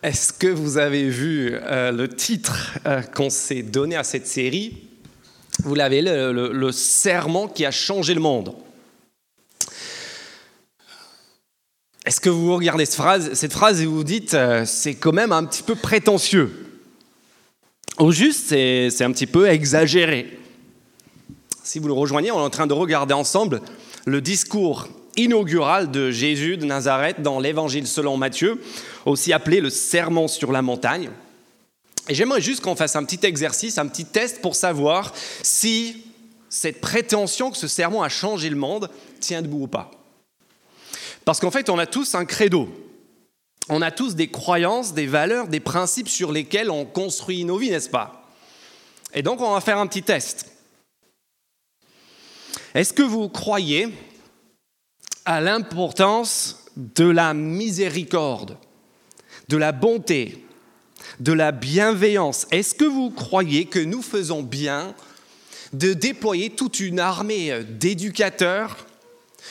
Est-ce 0.00 0.32
que 0.32 0.46
vous 0.46 0.78
avez 0.78 1.08
vu 1.08 1.50
euh, 1.54 1.90
le 1.90 2.08
titre 2.08 2.78
euh, 2.86 3.02
qu'on 3.02 3.30
s'est 3.30 3.62
donné 3.62 3.96
à 3.96 4.04
cette 4.04 4.28
série? 4.28 4.78
Vous 5.64 5.74
l'avez, 5.74 6.02
le, 6.02 6.52
le, 6.52 6.72
serment 6.72 7.48
qui 7.48 7.66
a 7.66 7.72
changé 7.72 8.14
le 8.14 8.20
monde. 8.20 8.54
Est-ce 12.06 12.20
que 12.20 12.30
vous 12.30 12.54
regardez 12.54 12.86
cette 12.86 13.52
phrase, 13.52 13.82
et 13.82 13.86
vous 13.86 13.96
vous 13.96 14.04
dites, 14.04 14.34
euh, 14.34 14.64
c'est 14.64 14.94
quand 14.94 15.12
même 15.12 15.32
un 15.32 15.44
petit 15.44 15.64
peu 15.64 15.74
prétentieux? 15.74 16.80
Au 17.98 18.12
juste, 18.12 18.50
c'est 18.50 19.02
un 19.02 19.10
petit 19.10 19.26
peu 19.26 19.48
exagéré. 19.48 20.38
Si 21.64 21.80
vous 21.80 21.88
le 21.88 21.92
rejoignez, 21.92 22.30
on 22.30 22.38
est 22.38 22.44
en 22.44 22.50
train 22.50 22.68
de 22.68 22.72
regarder 22.72 23.14
ensemble 23.14 23.60
le 24.06 24.20
discours 24.20 24.86
inaugural 25.18 25.90
de 25.90 26.10
Jésus 26.10 26.56
de 26.56 26.64
Nazareth 26.64 27.20
dans 27.20 27.40
l'Évangile 27.40 27.86
selon 27.86 28.16
Matthieu, 28.16 28.62
aussi 29.04 29.32
appelé 29.32 29.60
le 29.60 29.68
Sermon 29.68 30.28
sur 30.28 30.52
la 30.52 30.62
montagne. 30.62 31.10
Et 32.08 32.14
j'aimerais 32.14 32.40
juste 32.40 32.62
qu'on 32.62 32.76
fasse 32.76 32.96
un 32.96 33.04
petit 33.04 33.26
exercice, 33.26 33.76
un 33.76 33.86
petit 33.86 34.06
test 34.06 34.40
pour 34.40 34.54
savoir 34.54 35.12
si 35.42 36.04
cette 36.48 36.80
prétention 36.80 37.50
que 37.50 37.58
ce 37.58 37.68
sermon 37.68 38.02
a 38.02 38.08
changé 38.08 38.48
le 38.48 38.56
monde 38.56 38.88
tient 39.20 39.42
debout 39.42 39.64
ou 39.64 39.66
pas. 39.66 39.90
Parce 41.26 41.40
qu'en 41.40 41.50
fait, 41.50 41.68
on 41.68 41.78
a 41.78 41.86
tous 41.86 42.14
un 42.14 42.24
credo. 42.24 42.68
On 43.68 43.82
a 43.82 43.90
tous 43.90 44.14
des 44.14 44.28
croyances, 44.28 44.94
des 44.94 45.06
valeurs, 45.06 45.48
des 45.48 45.60
principes 45.60 46.08
sur 46.08 46.32
lesquels 46.32 46.70
on 46.70 46.86
construit 46.86 47.44
nos 47.44 47.58
vies, 47.58 47.68
n'est-ce 47.68 47.90
pas? 47.90 48.26
Et 49.12 49.22
donc, 49.22 49.42
on 49.42 49.52
va 49.52 49.60
faire 49.60 49.76
un 49.76 49.86
petit 49.86 50.02
test. 50.02 50.50
Est-ce 52.74 52.94
que 52.94 53.02
vous 53.02 53.28
croyez 53.28 53.88
à 55.28 55.42
l'importance 55.42 56.64
de 56.74 57.04
la 57.04 57.34
miséricorde, 57.34 58.56
de 59.50 59.58
la 59.58 59.72
bonté, 59.72 60.42
de 61.20 61.34
la 61.34 61.52
bienveillance. 61.52 62.46
Est-ce 62.50 62.74
que 62.74 62.86
vous 62.86 63.10
croyez 63.10 63.66
que 63.66 63.78
nous 63.78 64.00
faisons 64.00 64.42
bien 64.42 64.94
de 65.74 65.92
déployer 65.92 66.48
toute 66.48 66.80
une 66.80 66.98
armée 66.98 67.62
d'éducateurs, 67.62 68.86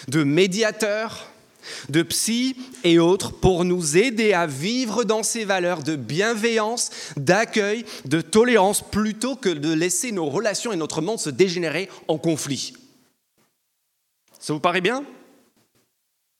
de 0.08 0.23
médiateurs, 0.23 1.30
de 1.89 2.02
psy 2.02 2.55
et 2.83 2.98
autres 2.98 3.33
pour 3.33 3.64
nous 3.64 3.98
aider 3.98 4.33
à 4.33 4.48
vivre 4.48 5.03
dans 5.03 5.22
ces 5.22 5.45
valeurs 5.45 5.83
de 5.83 5.95
bienveillance, 5.95 6.89
d'accueil, 7.17 7.86
de 8.05 8.22
tolérance, 8.22 8.81
plutôt 8.81 9.36
que 9.36 9.50
de 9.50 9.73
laisser 9.73 10.11
nos 10.11 10.25
relations 10.25 10.73
et 10.73 10.78
notre 10.78 11.02
monde 11.02 11.20
se 11.20 11.30
dégénérer 11.30 11.88
en 12.08 12.17
conflit? 12.17 12.73
Ça 14.39 14.53
vous 14.53 14.59
paraît 14.59 14.81
bien? 14.81 15.03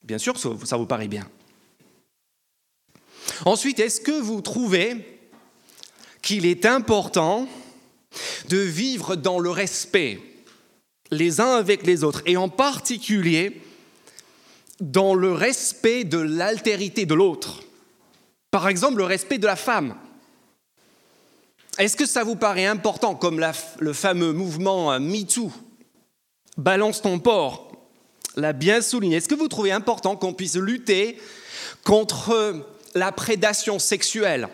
Bien 0.08 0.18
sûr, 0.18 0.38
ça 0.40 0.78
vous 0.78 0.86
paraît 0.86 1.10
bien. 1.10 1.28
Ensuite, 3.44 3.82
est-ce 3.82 4.00
que 4.00 4.18
vous 4.18 4.40
trouvez 4.40 5.20
qu'il 6.22 6.46
est 6.46 6.66
important 6.66 7.46
de 8.48 8.58
vivre 8.58 9.18
dans 9.18 9.38
le 9.38 9.50
respect 9.50 10.22
les 11.12 11.42
uns 11.42 11.56
avec 11.56 11.86
les 11.86 12.06
autres, 12.06 12.22
et 12.26 12.38
en 12.38 12.48
particulier 12.48 13.62
dans 14.80 15.14
le 15.14 15.34
respect 15.34 16.06
de 16.06 16.20
l'altérité 16.20 17.06
de 17.06 17.14
l'autre? 17.14 17.64
Par 18.50 18.70
exemple, 18.70 19.00
le 19.00 19.04
respect 19.04 19.40
de 19.40 19.46
la 19.46 19.58
femme. 19.58 19.98
Est-ce 21.78 21.98
que 21.98 22.06
ça 22.06 22.24
vous 22.24 22.38
paraît 22.38 22.66
important, 22.66 23.14
comme 23.14 23.46
le 23.80 23.92
fameux 23.92 24.32
mouvement 24.32 24.98
MeToo 25.02 25.52
Balance 26.56 27.02
ton 27.02 27.20
porc 27.20 27.67
l'a 28.38 28.54
bien 28.54 28.82
souligné. 28.82 29.18
Est-ce 29.18 29.28
que 29.28 29.36
vous 29.36 29.50
trouvez 29.50 29.72
important 29.72 30.16
qu'on 30.16 30.34
puisse 30.34 30.56
lutter 30.56 31.20
contre 31.84 32.66
la 32.96 33.12
prédation 33.12 33.80
sexuelle, 33.80 34.48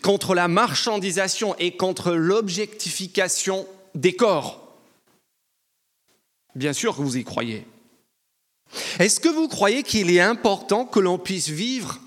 contre 0.00 0.34
la 0.34 0.48
marchandisation 0.48 1.54
et 1.58 1.76
contre 1.76 2.12
l'objectification 2.12 3.66
des 3.94 4.14
corps? 4.14 4.78
Bien 6.54 6.72
sûr 6.72 6.96
que 6.96 7.02
vous 7.02 7.18
y 7.18 7.24
croyez. 7.24 7.66
Est-ce 8.98 9.20
que 9.20 9.28
vous 9.28 9.48
croyez 9.48 9.82
qu'il 9.82 10.10
est 10.10 10.20
important 10.20 10.86
que 10.86 11.00
l'on 11.00 11.18
puisse 11.18 11.48
vivre 11.48 12.00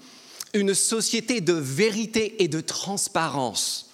une 0.53 0.73
société 0.73 1.41
de 1.41 1.53
vérité 1.53 2.41
et 2.43 2.47
de 2.47 2.61
transparence? 2.61 3.91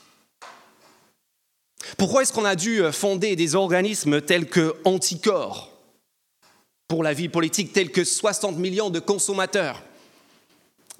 Pourquoi 1.98 2.22
est-ce 2.22 2.34
qu'on 2.34 2.46
a 2.46 2.56
dû 2.56 2.82
fonder 2.92 3.36
des 3.36 3.56
organismes 3.56 4.22
tels 4.22 4.48
que 4.48 4.76
Anticorps 4.86 5.75
pour 6.88 7.04
la 7.04 7.14
vie 7.14 7.30
politique 7.30 7.74
telle 7.74 7.92
que 7.92 8.04
60 8.04 8.58
millions 8.58 8.90
de 8.90 9.00
consommateurs 9.00 9.82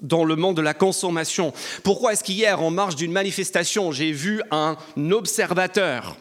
dans 0.00 0.24
le 0.24 0.36
monde 0.36 0.56
de 0.56 0.62
la 0.62 0.74
consommation. 0.74 1.52
Pourquoi 1.82 2.12
est-ce 2.12 2.24
qu'hier, 2.24 2.60
en 2.60 2.70
marge 2.70 2.96
d'une 2.96 3.12
manifestation, 3.12 3.92
j'ai 3.92 4.12
vu 4.12 4.42
un 4.50 4.76
observateur 5.10 6.16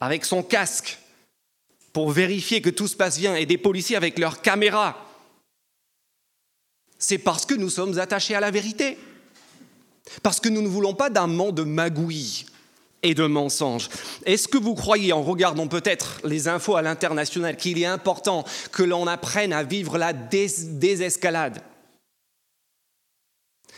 avec 0.00 0.24
son 0.24 0.42
casque 0.42 0.98
pour 1.92 2.10
vérifier 2.10 2.60
que 2.60 2.70
tout 2.70 2.88
se 2.88 2.96
passe 2.96 3.18
bien 3.18 3.36
et 3.36 3.46
des 3.46 3.58
policiers 3.58 3.96
avec 3.96 4.18
leurs 4.18 4.42
caméras? 4.42 4.96
C'est 6.98 7.18
parce 7.18 7.46
que 7.46 7.54
nous 7.54 7.70
sommes 7.70 7.98
attachés 7.98 8.34
à 8.34 8.40
la 8.40 8.50
vérité. 8.50 8.98
Parce 10.22 10.40
que 10.40 10.48
nous 10.50 10.60
ne 10.60 10.68
voulons 10.68 10.94
pas 10.94 11.08
d'un 11.08 11.26
monde 11.26 11.54
de 11.54 11.62
magouilles 11.62 12.44
et 13.04 13.14
de 13.14 13.26
mensonges. 13.26 13.88
Est-ce 14.24 14.48
que 14.48 14.58
vous 14.58 14.74
croyez, 14.74 15.12
en 15.12 15.22
regardant 15.22 15.68
peut-être 15.68 16.20
les 16.24 16.48
infos 16.48 16.74
à 16.74 16.82
l'international, 16.82 17.56
qu'il 17.56 17.78
est 17.78 17.86
important 17.86 18.44
que 18.72 18.82
l'on 18.82 19.06
apprenne 19.06 19.52
à 19.52 19.62
vivre 19.62 19.98
la 19.98 20.12
désescalade? 20.12 21.62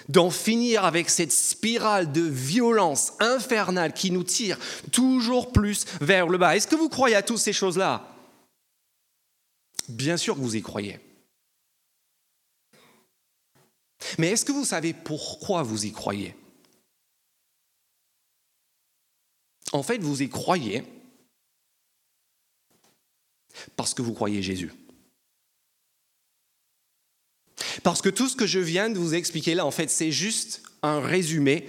D'en 0.09 0.31
finir 0.31 0.85
avec 0.85 1.11
cette 1.11 1.33
spirale 1.33 2.13
de 2.13 2.23
violence 2.23 3.15
infernale 3.19 3.93
qui 3.93 4.13
nous 4.13 4.23
tire 4.23 4.59
toujours 4.93 5.53
plus 5.53 5.85
vers 6.01 6.29
le 6.29 6.39
bas. 6.39 6.55
Est-ce 6.55 6.69
que 6.69 6.77
vous 6.77 6.89
croyez 6.89 7.17
à 7.17 7.23
toutes 7.23 7.39
ces 7.39 7.53
choses-là? 7.53 8.09
Bien 9.89 10.17
sûr 10.17 10.37
que 10.37 10.41
vous 10.41 10.55
y 10.55 10.63
croyez. 10.63 11.01
Mais 14.19 14.29
est-ce 14.29 14.45
que 14.45 14.53
vous 14.53 14.65
savez 14.65 14.93
pourquoi 14.93 15.65
vous 15.65 15.87
y 15.87 15.91
croyez? 15.91 16.37
En 19.73 19.83
fait, 19.83 19.99
vous 19.99 20.23
y 20.23 20.29
croyez 20.29 20.85
parce 23.77 23.95
que 23.95 24.03
vous 24.03 24.13
croyez 24.13 24.43
Jésus. 24.43 24.73
Parce 27.83 28.03
que 28.03 28.09
tout 28.09 28.29
ce 28.29 28.37
que 28.37 28.47
je 28.47 28.59
viens 28.59 28.91
de 28.91 28.99
vous 28.99 29.15
expliquer 29.15 29.55
là, 29.55 29.65
en 29.65 29.71
fait, 29.71 29.91
c'est 29.91 30.13
juste 30.13 30.63
un 30.83 31.01
résumé 31.01 31.69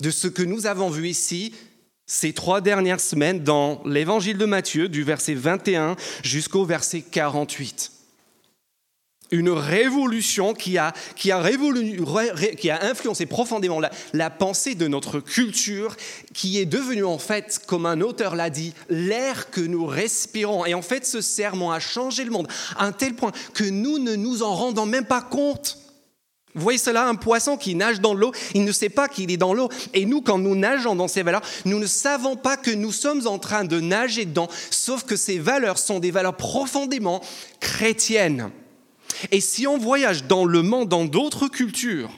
de 0.00 0.10
ce 0.10 0.28
que 0.28 0.42
nous 0.42 0.66
avons 0.66 0.90
vu 0.90 1.08
ici 1.08 1.54
ces 2.06 2.32
trois 2.32 2.60
dernières 2.60 3.00
semaines 3.00 3.44
dans 3.44 3.82
l'évangile 3.84 4.38
de 4.38 4.46
Matthieu, 4.46 4.88
du 4.88 5.02
verset 5.02 5.34
21 5.34 5.96
jusqu'au 6.22 6.64
verset 6.64 7.02
48 7.02 7.97
une 9.30 9.50
révolution 9.50 10.54
qui 10.54 10.78
a, 10.78 10.94
influencé 12.82 13.26
profondément 13.26 13.80
la, 13.80 13.90
la, 14.12 14.30
pensée 14.30 14.74
de 14.74 14.88
notre 14.88 15.20
culture, 15.20 15.96
qui 16.34 16.58
est 16.58 16.66
devenue 16.66 17.04
en 17.04 17.18
fait, 17.18 17.60
comme 17.66 17.86
un 17.86 18.00
auteur 18.00 18.36
l'a 18.36 18.50
dit, 18.50 18.74
l'air 18.88 19.50
que 19.50 19.60
nous 19.60 19.86
respirons. 19.86 20.66
Et 20.66 20.74
en 20.74 20.82
fait, 20.82 21.06
ce 21.06 21.20
serment 21.20 21.72
a 21.72 21.80
changé 21.80 22.24
le 22.24 22.30
monde 22.30 22.48
à 22.76 22.84
un 22.84 22.92
tel 22.92 23.14
point 23.14 23.32
que 23.54 23.64
nous 23.64 23.98
ne 23.98 24.14
nous 24.14 24.42
en 24.42 24.54
rendons 24.54 24.86
même 24.86 25.06
pas 25.06 25.22
compte. 25.22 25.78
Vous 26.54 26.62
voyez 26.62 26.78
cela, 26.78 27.06
un 27.06 27.14
poisson 27.14 27.56
qui 27.56 27.74
nage 27.74 28.00
dans 28.00 28.14
l'eau, 28.14 28.32
il 28.54 28.64
ne 28.64 28.72
sait 28.72 28.88
pas 28.88 29.06
qu'il 29.06 29.30
est 29.30 29.36
dans 29.36 29.54
l'eau. 29.54 29.68
Et 29.94 30.06
nous, 30.06 30.22
quand 30.22 30.38
nous 30.38 30.56
nageons 30.56 30.96
dans 30.96 31.06
ces 31.06 31.22
valeurs, 31.22 31.42
nous 31.64 31.78
ne 31.78 31.86
savons 31.86 32.36
pas 32.36 32.56
que 32.56 32.70
nous 32.70 32.90
sommes 32.90 33.26
en 33.26 33.38
train 33.38 33.64
de 33.64 33.78
nager 33.80 34.24
dedans, 34.24 34.48
sauf 34.70 35.04
que 35.04 35.14
ces 35.14 35.38
valeurs 35.38 35.78
sont 35.78 36.00
des 36.00 36.10
valeurs 36.10 36.36
profondément 36.36 37.22
chrétiennes. 37.60 38.50
Et 39.30 39.40
si 39.40 39.66
on 39.66 39.78
voyage 39.78 40.24
dans 40.24 40.44
le 40.44 40.62
monde, 40.62 40.88
dans 40.88 41.04
d'autres 41.04 41.48
cultures, 41.48 42.10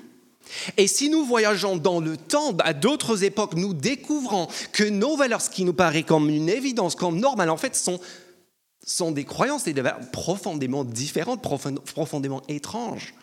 et 0.77 0.87
si 0.87 1.11
nous 1.11 1.25
voyageons 1.25 1.77
dans 1.77 2.01
le 2.01 2.17
temps, 2.17 2.57
à 2.59 2.73
d'autres 2.73 3.25
époques, 3.25 3.55
nous 3.55 3.75
découvrons 3.75 4.49
que 4.73 4.85
nos 4.85 5.17
valeurs, 5.17 5.41
ce 5.41 5.51
qui 5.51 5.65
nous 5.65 5.73
paraît 5.73 6.03
comme 6.03 6.29
une 6.29 6.49
évidence, 6.49 6.95
comme 6.95 7.19
normal, 7.19 7.51
en 7.51 7.57
fait, 7.57 7.77
sont, 7.77 8.01
sont 8.85 9.13
des 9.13 9.25
croyances 9.25 9.67
et 9.67 9.73
des 9.73 9.83
valeurs 9.83 10.11
profondément 10.11 10.85
différentes, 10.85 11.43
profondément 11.43 12.43
étranges. 12.49 13.15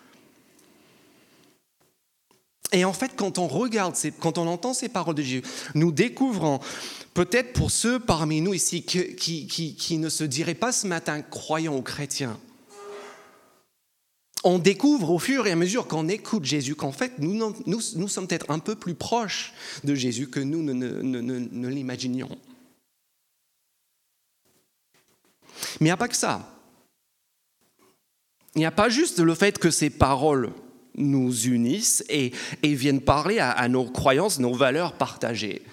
Et 2.73 2.83
en 2.83 2.93
fait, 2.93 3.11
quand 3.15 3.37
on 3.37 3.47
regarde, 3.47 3.95
quand 4.19 4.37
on 4.37 4.47
entend 4.47 4.73
ces 4.73 4.89
paroles 4.89 5.15
de 5.15 5.21
Jésus, 5.21 5.43
nous 5.73 5.91
découvrons, 5.91 6.59
peut-être 7.13 7.53
pour 7.53 7.71
ceux 7.71 7.97
parmi 7.99 8.41
nous 8.41 8.53
ici 8.53 8.83
qui, 8.83 9.15
qui, 9.15 9.75
qui 9.75 9.97
ne 9.97 10.09
se 10.09 10.25
diraient 10.25 10.53
pas 10.53 10.73
ce 10.73 10.85
matin 10.85 11.21
croyants 11.21 11.77
ou 11.77 11.81
chrétiens, 11.81 12.37
on 14.43 14.59
découvre 14.59 15.11
au 15.11 15.19
fur 15.19 15.47
et 15.47 15.51
à 15.51 15.55
mesure 15.55 15.87
qu'on 15.87 16.07
écoute 16.07 16.45
Jésus 16.45 16.75
qu'en 16.75 16.91
fait, 16.91 17.13
nous, 17.19 17.79
sommes 18.07 18.27
peut-être 18.27 18.51
un 18.51 18.59
peu 18.59 18.75
plus 18.75 18.95
proches 18.95 19.53
de 19.83 19.95
Jésus 19.95 20.27
que 20.27 20.39
nous 20.39 20.63
ne, 20.63 21.67
l'imaginions. 21.67 22.29
Mais 25.79 25.85
il 25.85 25.85
n'y 25.85 25.91
a 25.91 25.97
pas 25.97 26.07
que 26.07 26.15
ça. 26.15 26.53
Il 28.55 28.59
n'y 28.59 28.65
a 28.65 28.71
pas 28.71 28.89
juste 28.89 29.19
le 29.19 29.35
fait 29.35 29.57
que 29.59 29.69
ces 29.69 29.89
paroles 29.89 30.51
nous 30.95 31.45
unissent 31.45 32.03
et, 32.09 32.31
viennent 32.63 33.01
parler 33.01 33.39
à, 33.39 33.67
nos 33.67 33.85
croyances, 33.85 34.39
nos 34.39 34.53
valeurs 34.53 34.93
partagées, 34.93 35.63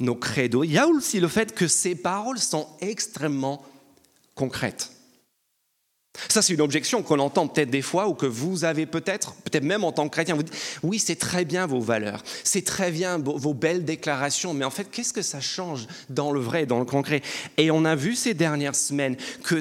nos 0.00 0.16
credos. 0.16 0.64
Il 0.64 0.72
y 0.72 0.78
a 0.78 0.88
aussi 0.88 1.20
le 1.20 1.28
fait 1.28 1.54
que 1.54 1.68
ces 1.68 1.94
paroles 1.94 2.38
sont 2.38 2.68
extrêmement 2.80 3.64
concrètes. 4.34 4.90
Ça, 6.28 6.42
c'est 6.42 6.52
une 6.52 6.60
objection 6.60 7.02
qu'on 7.02 7.20
entend 7.20 7.46
peut-être 7.46 7.70
des 7.70 7.82
fois 7.82 8.08
ou 8.08 8.14
que 8.14 8.26
vous 8.26 8.64
avez 8.64 8.84
peut-être, 8.84 9.34
peut-être 9.44 9.64
même 9.64 9.84
en 9.84 9.92
tant 9.92 10.08
que 10.08 10.12
chrétien, 10.12 10.34
vous 10.34 10.42
dites, 10.42 10.56
oui, 10.82 10.98
c'est 10.98 11.16
très 11.16 11.44
bien 11.44 11.66
vos 11.66 11.80
valeurs, 11.80 12.22
c'est 12.42 12.64
très 12.64 12.90
bien 12.90 13.18
vos 13.18 13.54
belles 13.54 13.84
déclarations, 13.84 14.52
mais 14.52 14.64
en 14.64 14.70
fait, 14.70 14.90
qu'est-ce 14.90 15.12
que 15.12 15.22
ça 15.22 15.40
change 15.40 15.86
dans 16.08 16.32
le 16.32 16.40
vrai, 16.40 16.66
dans 16.66 16.80
le 16.80 16.84
concret? 16.84 17.22
Et 17.56 17.70
on 17.70 17.84
a 17.84 17.94
vu 17.94 18.16
ces 18.16 18.34
dernières 18.34 18.74
semaines 18.74 19.16
que, 19.44 19.60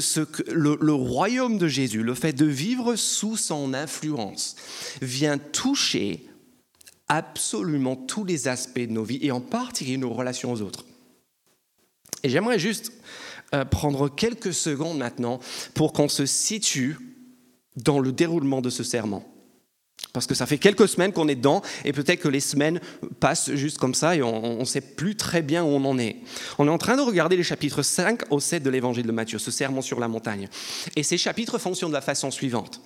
le, 0.51 0.93
royaume 0.93 1.59
de 1.59 1.67
Jésus, 1.67 2.01
le 2.01 2.15
fait 2.15 2.33
de 2.33 2.45
vivre 2.45 2.95
sous 2.95 3.37
son 3.37 3.73
influence, 3.75 4.55
vient 5.01 5.37
toucher 5.37 6.25
absolument 7.07 7.95
tous 7.95 8.25
les 8.25 8.47
aspects 8.47 8.79
de 8.79 8.91
nos 8.91 9.03
vies 9.03 9.19
et 9.21 9.31
en 9.31 9.41
particulier 9.41 9.97
nos 9.97 10.13
relations 10.13 10.51
aux 10.51 10.61
autres. 10.61 10.85
Et 12.23 12.29
j'aimerais 12.29 12.59
juste 12.59 12.91
prendre 13.71 14.09
quelques 14.09 14.53
secondes 14.53 14.97
maintenant 14.97 15.39
pour 15.73 15.93
qu'on 15.93 16.09
se 16.09 16.25
situe 16.25 16.97
dans 17.75 17.99
le 17.99 18.11
déroulement 18.11 18.61
de 18.61 18.69
ce 18.69 18.83
serment. 18.83 19.23
Parce 20.13 20.25
que 20.25 20.33
ça 20.33 20.45
fait 20.45 20.57
quelques 20.57 20.87
semaines 20.87 21.13
qu'on 21.13 21.27
est 21.27 21.35
dedans 21.35 21.61
et 21.85 21.93
peut-être 21.93 22.21
que 22.21 22.27
les 22.27 22.39
semaines 22.39 22.79
passent 23.19 23.53
juste 23.53 23.77
comme 23.77 23.93
ça 23.93 24.15
et 24.15 24.23
on 24.23 24.59
ne 24.59 24.65
sait 24.65 24.81
plus 24.81 25.15
très 25.15 25.41
bien 25.41 25.63
où 25.63 25.67
on 25.67 25.85
en 25.85 25.99
est. 25.99 26.17
On 26.57 26.67
est 26.67 26.71
en 26.71 26.77
train 26.79 26.97
de 26.97 27.01
regarder 27.01 27.37
les 27.37 27.43
chapitres 27.43 27.83
5 27.83 28.31
au 28.31 28.39
7 28.39 28.63
de 28.63 28.69
l'évangile 28.69 29.05
de 29.05 29.11
Matthieu, 29.11 29.37
ce 29.37 29.51
serment 29.51 29.81
sur 29.81 29.99
la 29.99 30.07
montagne. 30.07 30.49
Et 30.95 31.03
ces 31.03 31.17
chapitres 31.17 31.59
fonctionnent 31.59 31.91
de 31.91 31.95
la 31.95 32.01
façon 32.01 32.31
suivante. 32.31 32.81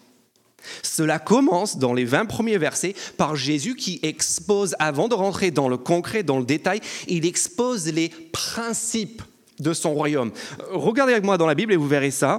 Cela 0.82 1.20
commence 1.20 1.78
dans 1.78 1.94
les 1.94 2.06
20 2.06 2.26
premiers 2.26 2.58
versets 2.58 2.96
par 3.18 3.36
Jésus 3.36 3.76
qui 3.76 4.00
expose, 4.02 4.76
avant 4.80 5.08
de 5.08 5.14
rentrer 5.14 5.52
dans 5.52 5.70
le 5.70 5.78
concret, 5.78 6.24
dans 6.24 6.40
le 6.40 6.46
détail, 6.46 6.82
il 7.08 7.26
expose 7.26 7.88
les 7.88 8.10
principes 8.32 9.22
de 9.60 9.74
son 9.74 9.94
royaume. 9.94 10.32
Regardez 10.72 11.14
avec 11.14 11.24
moi 11.24 11.38
dans 11.38 11.46
la 11.46 11.56
Bible 11.56 11.74
et 11.74 11.78
vous 11.78 11.88
verrez 11.88 12.12
ça. 12.12 12.38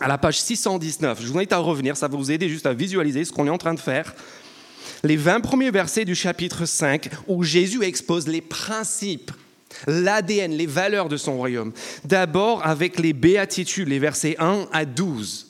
À 0.00 0.06
la 0.06 0.18
page 0.18 0.40
619, 0.40 1.20
je 1.20 1.26
vous 1.26 1.36
invite 1.36 1.52
à 1.52 1.58
revenir, 1.58 1.96
ça 1.96 2.06
va 2.06 2.16
vous 2.16 2.30
aider 2.30 2.48
juste 2.48 2.66
à 2.66 2.72
visualiser 2.72 3.24
ce 3.24 3.32
qu'on 3.32 3.46
est 3.46 3.50
en 3.50 3.58
train 3.58 3.74
de 3.74 3.80
faire. 3.80 4.14
Les 5.02 5.16
20 5.16 5.40
premiers 5.40 5.70
versets 5.70 6.04
du 6.04 6.14
chapitre 6.14 6.66
5 6.66 7.10
où 7.26 7.42
Jésus 7.42 7.82
expose 7.82 8.28
les 8.28 8.40
principes, 8.40 9.32
l'ADN, 9.86 10.52
les 10.52 10.66
valeurs 10.66 11.08
de 11.08 11.16
son 11.16 11.36
royaume. 11.36 11.72
D'abord 12.04 12.64
avec 12.64 12.98
les 12.98 13.12
béatitudes, 13.12 13.88
les 13.88 13.98
versets 13.98 14.36
1 14.38 14.68
à 14.72 14.84
12. 14.84 15.48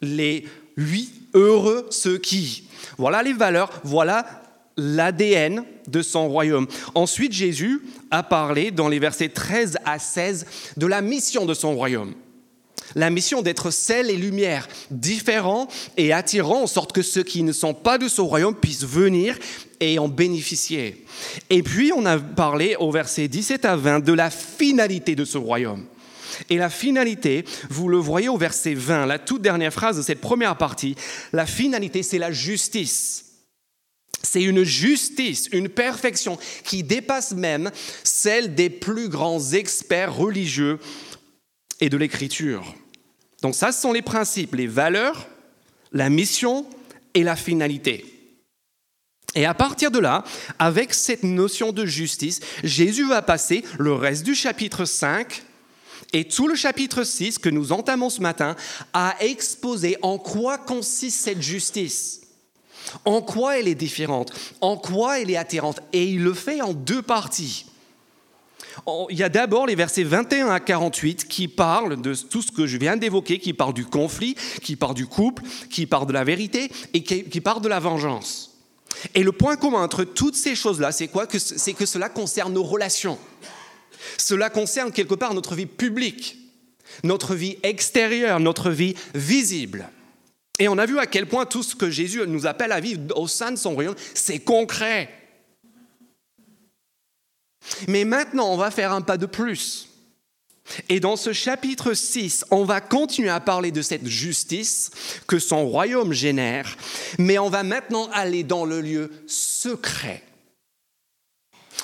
Les 0.00 0.46
huit 0.76 1.12
heureux 1.34 1.86
ceux 1.90 2.18
qui. 2.18 2.64
Voilà 2.98 3.22
les 3.22 3.32
valeurs, 3.32 3.80
voilà 3.82 4.47
l'ADN 4.78 5.64
de 5.88 6.00
son 6.00 6.28
royaume. 6.28 6.66
Ensuite, 6.94 7.32
Jésus 7.32 7.82
a 8.10 8.22
parlé 8.22 8.70
dans 8.70 8.88
les 8.88 8.98
versets 8.98 9.28
13 9.28 9.78
à 9.84 9.98
16 9.98 10.46
de 10.76 10.86
la 10.86 11.02
mission 11.02 11.44
de 11.44 11.52
son 11.52 11.74
royaume. 11.74 12.14
La 12.94 13.10
mission 13.10 13.42
d'être 13.42 13.70
sel 13.70 14.08
et 14.08 14.16
lumière, 14.16 14.66
différents 14.90 15.68
et 15.98 16.12
attirants, 16.12 16.62
en 16.62 16.66
sorte 16.66 16.92
que 16.92 17.02
ceux 17.02 17.22
qui 17.22 17.42
ne 17.42 17.52
sont 17.52 17.74
pas 17.74 17.98
de 17.98 18.08
son 18.08 18.26
royaume 18.26 18.54
puissent 18.54 18.86
venir 18.86 19.36
et 19.80 19.98
en 19.98 20.08
bénéficier. 20.08 21.04
Et 21.50 21.62
puis, 21.62 21.92
on 21.94 22.06
a 22.06 22.18
parlé 22.18 22.76
au 22.78 22.90
verset 22.90 23.28
17 23.28 23.64
à 23.66 23.76
20 23.76 24.00
de 24.00 24.12
la 24.12 24.30
finalité 24.30 25.14
de 25.14 25.26
ce 25.26 25.36
royaume. 25.36 25.84
Et 26.48 26.56
la 26.56 26.70
finalité, 26.70 27.44
vous 27.68 27.88
le 27.88 27.98
voyez 27.98 28.28
au 28.28 28.38
verset 28.38 28.74
20, 28.74 29.06
la 29.06 29.18
toute 29.18 29.42
dernière 29.42 29.72
phrase 29.72 29.96
de 29.96 30.02
cette 30.02 30.20
première 30.20 30.56
partie, 30.56 30.94
la 31.32 31.46
finalité, 31.46 32.02
c'est 32.02 32.18
la 32.18 32.32
justice. 32.32 33.27
C'est 34.22 34.42
une 34.42 34.64
justice, 34.64 35.48
une 35.52 35.68
perfection 35.68 36.38
qui 36.64 36.82
dépasse 36.82 37.32
même 37.32 37.70
celle 38.02 38.54
des 38.54 38.70
plus 38.70 39.08
grands 39.08 39.52
experts 39.52 40.14
religieux 40.14 40.78
et 41.80 41.88
de 41.88 41.96
l'écriture. 41.96 42.74
Donc 43.42 43.54
ça, 43.54 43.72
ce 43.72 43.80
sont 43.80 43.92
les 43.92 44.02
principes, 44.02 44.54
les 44.54 44.66
valeurs, 44.66 45.28
la 45.92 46.10
mission 46.10 46.66
et 47.14 47.22
la 47.22 47.36
finalité. 47.36 48.04
Et 49.34 49.44
à 49.44 49.54
partir 49.54 49.90
de 49.90 49.98
là, 49.98 50.24
avec 50.58 50.94
cette 50.94 51.22
notion 51.22 51.72
de 51.72 51.86
justice, 51.86 52.40
Jésus 52.64 53.06
va 53.06 53.22
passer 53.22 53.62
le 53.78 53.92
reste 53.92 54.24
du 54.24 54.34
chapitre 54.34 54.84
5 54.84 55.42
et 56.12 56.26
tout 56.26 56.48
le 56.48 56.54
chapitre 56.54 57.04
6 57.04 57.38
que 57.38 57.48
nous 57.48 57.72
entamons 57.72 58.10
ce 58.10 58.20
matin 58.20 58.56
à 58.92 59.14
exposer 59.20 59.96
en 60.02 60.18
quoi 60.18 60.58
consiste 60.58 61.20
cette 61.20 61.42
justice. 61.42 62.22
En 63.04 63.20
quoi 63.22 63.58
elle 63.58 63.68
est 63.68 63.74
différente? 63.74 64.32
En 64.60 64.76
quoi 64.76 65.20
elle 65.20 65.30
est 65.30 65.36
attirante? 65.36 65.80
Et 65.92 66.04
il 66.04 66.22
le 66.22 66.34
fait 66.34 66.60
en 66.60 66.72
deux 66.72 67.02
parties. 67.02 67.66
Il 69.10 69.18
y 69.18 69.22
a 69.22 69.28
d'abord 69.28 69.66
les 69.66 69.74
versets 69.74 70.04
21 70.04 70.48
à 70.48 70.60
48 70.60 71.26
qui 71.26 71.48
parlent 71.48 72.00
de 72.00 72.14
tout 72.14 72.42
ce 72.42 72.52
que 72.52 72.66
je 72.66 72.76
viens 72.76 72.96
d'évoquer, 72.96 73.38
qui 73.38 73.52
parlent 73.52 73.74
du 73.74 73.84
conflit, 73.84 74.36
qui 74.62 74.76
parlent 74.76 74.94
du 74.94 75.06
couple, 75.06 75.42
qui 75.70 75.86
parlent 75.86 76.06
de 76.06 76.12
la 76.12 76.24
vérité 76.24 76.70
et 76.94 77.02
qui 77.02 77.40
parlent 77.40 77.60
de 77.60 77.68
la 77.68 77.80
vengeance. 77.80 78.56
Et 79.14 79.22
le 79.22 79.32
point 79.32 79.56
commun 79.56 79.82
entre 79.82 80.04
toutes 80.04 80.36
ces 80.36 80.54
choses-là, 80.54 80.92
c'est 80.92 81.08
quoi? 81.08 81.26
C'est 81.30 81.74
que 81.74 81.86
cela 81.86 82.08
concerne 82.08 82.52
nos 82.52 82.62
relations. 82.62 83.18
Cela 84.16 84.48
concerne 84.48 84.92
quelque 84.92 85.14
part 85.14 85.34
notre 85.34 85.54
vie 85.54 85.66
publique, 85.66 86.38
notre 87.02 87.34
vie 87.34 87.58
extérieure, 87.62 88.40
notre 88.40 88.70
vie 88.70 88.94
visible. 89.14 89.88
Et 90.58 90.68
on 90.68 90.78
a 90.78 90.86
vu 90.86 90.98
à 90.98 91.06
quel 91.06 91.26
point 91.26 91.46
tout 91.46 91.62
ce 91.62 91.76
que 91.76 91.90
Jésus 91.90 92.20
nous 92.26 92.46
appelle 92.46 92.72
à 92.72 92.80
vivre 92.80 93.16
au 93.16 93.28
sein 93.28 93.52
de 93.52 93.56
son 93.56 93.74
royaume, 93.74 93.94
c'est 94.14 94.40
concret. 94.40 95.10
Mais 97.86 98.04
maintenant, 98.04 98.52
on 98.52 98.56
va 98.56 98.70
faire 98.70 98.92
un 98.92 99.02
pas 99.02 99.18
de 99.18 99.26
plus. 99.26 99.88
Et 100.88 101.00
dans 101.00 101.16
ce 101.16 101.32
chapitre 101.32 101.94
6, 101.94 102.44
on 102.50 102.64
va 102.64 102.80
continuer 102.80 103.30
à 103.30 103.40
parler 103.40 103.70
de 103.70 103.82
cette 103.82 104.06
justice 104.06 104.90
que 105.26 105.38
son 105.38 105.66
royaume 105.66 106.12
génère, 106.12 106.76
mais 107.18 107.38
on 107.38 107.48
va 107.48 107.62
maintenant 107.62 108.08
aller 108.12 108.42
dans 108.42 108.64
le 108.64 108.80
lieu 108.80 109.10
secret. 109.26 110.22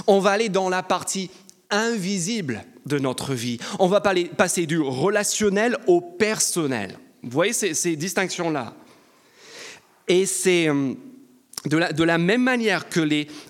On 0.07 0.19
va 0.19 0.33
aller 0.33 0.49
dans 0.49 0.69
la 0.69 0.83
partie 0.83 1.31
invisible 1.71 2.65
de 2.85 2.99
notre 2.99 3.35
vie. 3.35 3.59
On 3.79 3.87
va 3.87 4.01
passer 4.01 4.67
du 4.67 4.81
relationnel 4.81 5.79
au 5.87 6.01
personnel. 6.01 6.99
Vous 7.25 7.31
voyez 7.31 7.53
ces, 7.53 7.97
distinctions-là. 7.97 8.75
Et 10.07 10.27
c'est 10.27 10.69
euh, 10.69 10.93
de 11.67 12.05
la, 12.05 12.19
même 12.19 12.43
manière 12.43 12.91
que 12.91 13.01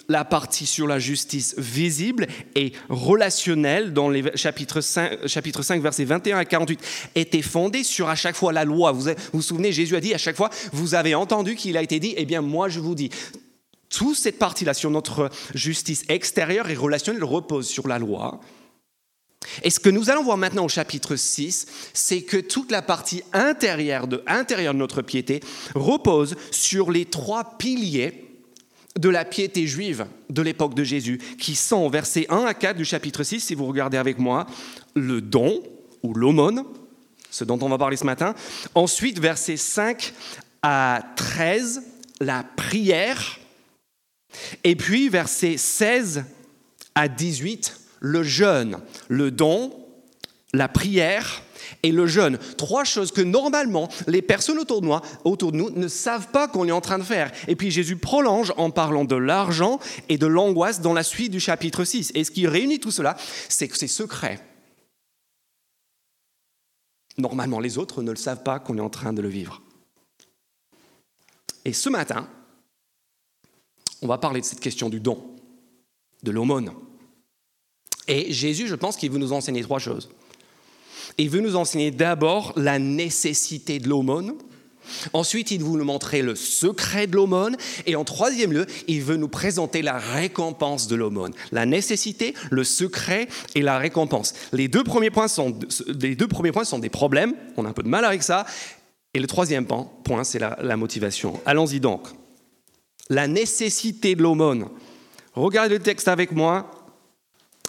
la 0.09 0.25
partie 0.25 0.67
sur 0.67 0.87
la 0.87 1.01
justice 1.01 1.57
visible 1.59 2.29
et 2.55 2.73
relationnelle 2.89 3.93
dans 3.93 4.09
les 4.09 4.25
chapitres 4.37 4.81
5, 4.81 5.27
chapitre 5.27 5.63
5 5.63 5.83
versets 5.83 6.05
21 6.05 6.39
à 6.39 6.45
48 6.45 6.81
était 7.17 7.43
fondée 7.43 7.83
sur 7.83 8.09
à 8.09 8.15
chaque 8.15 8.37
fois 8.37 8.53
la 8.53 8.65
loi. 8.65 8.93
Vous 8.93 9.03
vous, 9.03 9.11
vous 9.33 9.43
souvenez, 9.43 9.73
Jésus 9.73 9.97
a 9.97 10.01
dit 10.01 10.15
à 10.15 10.19
chaque 10.19 10.37
fois, 10.37 10.51
vous 10.73 10.95
avez 10.95 11.17
entendu 11.17 11.57
qu'il 11.57 11.77
a 11.77 11.83
été 11.83 11.99
dit, 11.99 12.15
eh 12.17 12.25
bien 12.25 12.41
moi 12.41 12.69
je 12.69 12.81
vous 12.81 12.95
dis. 12.95 13.11
Toute 13.91 14.17
cette 14.17 14.39
partie-là 14.39 14.75
sur 14.75 14.91
notre 14.91 15.31
justice 15.55 16.05
extérieure 16.09 16.69
et 16.69 16.75
relationnelle 16.75 17.23
repose 17.23 17.69
sur 17.69 17.87
la 17.87 17.99
loi. 17.99 18.41
Et 19.63 19.71
ce 19.71 19.81
que 19.81 19.91
nous 19.91 20.11
allons 20.11 20.25
voir 20.25 20.37
maintenant 20.37 20.65
au 20.65 20.69
chapitre 20.69 21.17
6, 21.17 21.67
c'est 21.93 22.23
que 22.23 22.37
toute 22.37 22.71
la 22.71 22.83
partie 22.83 23.23
intérieure 23.33 24.07
de, 24.07 24.23
intérieure 24.27 24.75
de 24.75 24.79
notre 24.79 25.03
piété 25.03 25.41
repose 25.75 26.37
sur 26.51 26.91
les 26.91 27.05
trois 27.05 27.57
piliers 27.59 28.25
de 28.99 29.09
la 29.09 29.25
piété 29.25 29.67
juive 29.67 30.07
de 30.31 30.43
l'époque 30.43 30.75
de 30.75 30.85
Jésus, 30.85 31.19
qui 31.39 31.55
sont 31.55 31.89
versets 31.89 32.27
1 32.29 32.45
à 32.45 32.55
4 32.55 32.77
du 32.77 32.85
chapitre 32.85 33.23
6, 33.23 33.41
si 33.41 33.55
vous 33.55 33.67
regardez 33.67 33.97
avec 33.97 34.19
moi, 34.19 34.47
le 34.95 35.21
don 35.21 35.63
ou 36.03 36.15
l'aumône, 36.15 36.65
ce 37.31 37.45
dont 37.45 37.59
on 37.61 37.69
va 37.69 37.79
parler 37.79 37.97
ce 37.97 38.05
matin. 38.05 38.35
Ensuite, 38.75 39.19
versets 39.19 39.57
5 39.57 40.13
à 40.63 41.03
13, 41.17 41.83
la 42.21 42.45
prière. 42.57 43.39
Et 44.63 44.77
puis, 44.77 45.09
versets 45.09 45.57
16 45.57 46.25
à 46.95 47.09
18, 47.09 47.84
le 48.05 48.23
jeûne, 48.23 48.77
le 49.09 49.31
don, 49.31 49.73
la 50.53 50.69
prière 50.69 51.43
et 51.83 51.91
le 51.91 52.07
jeûne. 52.07 52.39
Trois 52.59 52.85
choses 52.85 53.13
que 53.13 53.23
normalement 53.23 53.89
les 54.07 54.21
personnes 54.21 54.59
autour 54.59 54.83
de, 54.83 54.89
autour 55.25 55.53
de 55.53 55.57
nous 55.57 55.71
ne 55.71 55.89
savent 55.89 56.29
pas 56.29 56.47
qu'on 56.47 56.69
est 56.69 56.73
en 56.73 56.83
train 56.83 56.99
de 56.99 57.03
faire. 57.03 57.33
Et 57.49 57.57
puis 57.57 57.71
Jésus 57.71 57.97
prolonge 57.97 58.53
en 58.59 58.71
parlant 58.71 59.07
de 59.07 59.17
l'argent 59.17 59.81
et 60.11 60.19
de 60.19 60.27
l'angoisse 60.27 60.83
dans 60.83 60.93
la 60.93 61.03
suite 61.03 61.33
du 61.33 61.41
chapitre 61.41 61.85
6. 61.85 62.13
Et 62.15 62.25
ce 62.25 62.31
qui 62.31 62.47
réunit 62.47 62.79
tout 62.79 62.91
cela, 62.91 63.17
c'est 63.49 63.69
que 63.69 63.79
c'est 63.79 63.89
secret. 63.89 64.39
Normalement, 67.17 67.59
les 67.59 67.79
autres 67.79 68.03
ne 68.03 68.11
le 68.11 68.17
savent 68.17 68.43
pas 68.43 68.59
qu'on 68.59 68.77
est 68.77 68.83
en 68.83 68.91
train 68.91 69.15
de 69.15 69.23
le 69.23 69.29
vivre. 69.29 69.63
Et 71.65 71.73
ce 71.73 71.89
matin, 71.89 72.29
on 74.03 74.09
va 74.09 74.19
parler 74.19 74.43
de 74.43 74.47
cette 74.47 74.61
question 74.61 74.91
du 74.91 75.01
don, 75.01 75.25
de 76.23 76.31
l'aumône. 76.31 76.71
Et 78.09 78.33
Jésus, 78.33 78.69
je 78.69 78.75
pense 78.75 78.97
qu'il 78.97 79.11
veut 79.11 79.19
nous 79.19 79.33
enseigner 79.33 79.63
trois 79.63 79.79
choses. 79.79 80.11
Il 81.19 81.31
veut 81.31 81.41
nous 81.41 81.57
enseigner 81.57 81.91
d'abord 81.91 82.53
la 82.57 82.79
nécessité 82.79 83.79
de 83.79 83.89
l'aumône, 83.89 84.35
Ensuite, 85.13 85.51
il 85.51 85.63
veut 85.63 85.79
nous 85.79 85.85
montrer 85.85 86.23
le 86.23 86.35
secret 86.35 87.07
de 87.07 87.17
l'aumône. 87.17 87.57
Et 87.87 87.97
en 87.97 88.05
troisième 88.05 88.53
lieu, 88.53 88.67
il 88.89 89.03
veut 89.03 89.17
nous 89.17 89.29
présenter 89.29 89.83
la 89.83 89.99
récompense 89.99 90.89
de 90.89 90.97
l'aumône. 90.97 91.33
La 91.53 91.67
nécessité, 91.67 92.35
le 92.51 92.65
secret 92.65 93.29
et 93.55 93.63
la 93.63 93.79
récompense. 93.79 94.35
Les 94.53 94.69
deux 94.69 94.85
premiers 94.85 95.11
points 95.11 95.29
sont, 95.29 95.59
deux 95.89 96.29
premiers 96.29 96.53
points 96.53 96.65
sont 96.65 96.79
des 96.79 96.91
problèmes. 96.91 97.35
On 97.57 97.65
a 97.65 97.69
un 97.69 97.73
peu 97.73 97.83
de 97.83 97.89
mal 97.89 98.05
avec 98.05 98.23
ça. 98.23 98.47
Et 99.15 99.21
le 99.21 99.27
troisième 99.27 99.67
point, 99.67 100.25
c'est 100.25 100.39
la, 100.39 100.59
la 100.61 100.77
motivation. 100.77 101.41
Allons-y 101.47 101.81
donc. 101.81 102.09
La 103.11 103.29
nécessité 103.29 104.15
de 104.15 104.23
l'aumône. 104.23 104.67
Regardez 105.35 105.75
le 105.75 105.83
texte 105.83 106.09
avec 106.09 106.33
moi. 106.33 106.71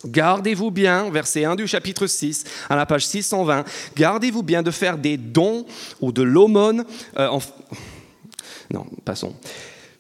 Gardez-vous 0.06 0.72
bien, 0.72 1.10
verset 1.10 1.46
1 1.46 1.56
du 1.56 1.68
chapitre 1.68 2.08
6, 2.08 2.44
à 2.70 2.76
la 2.76 2.86
page 2.86 3.08
620, 3.08 3.66
gardez-vous 3.96 4.44
bien 4.44 4.62
de 4.62 4.72
faire 4.72 4.98
des 4.98 5.18
dons 5.18 5.66
ou 6.02 6.12
de 6.12 6.22
l'aumône, 6.22 6.86
euh, 7.18 7.40
non, 8.72 8.86
passons, 9.04 9.34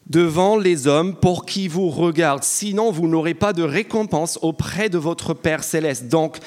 devant 0.08 0.58
les 0.58 0.88
hommes 0.88 1.16
pour 1.16 1.46
qui 1.46 1.68
vous 1.68 1.90
regardent, 1.90 2.44
sinon 2.44 2.92
vous 2.92 3.08
n'aurez 3.08 3.34
pas 3.34 3.54
de 3.54 3.64
récompense 3.64 4.38
auprès 4.42 4.90
de 4.90 4.98
votre 4.98 5.34
Père 5.34 5.64
céleste. 5.64 6.08
Donc, 6.08 6.38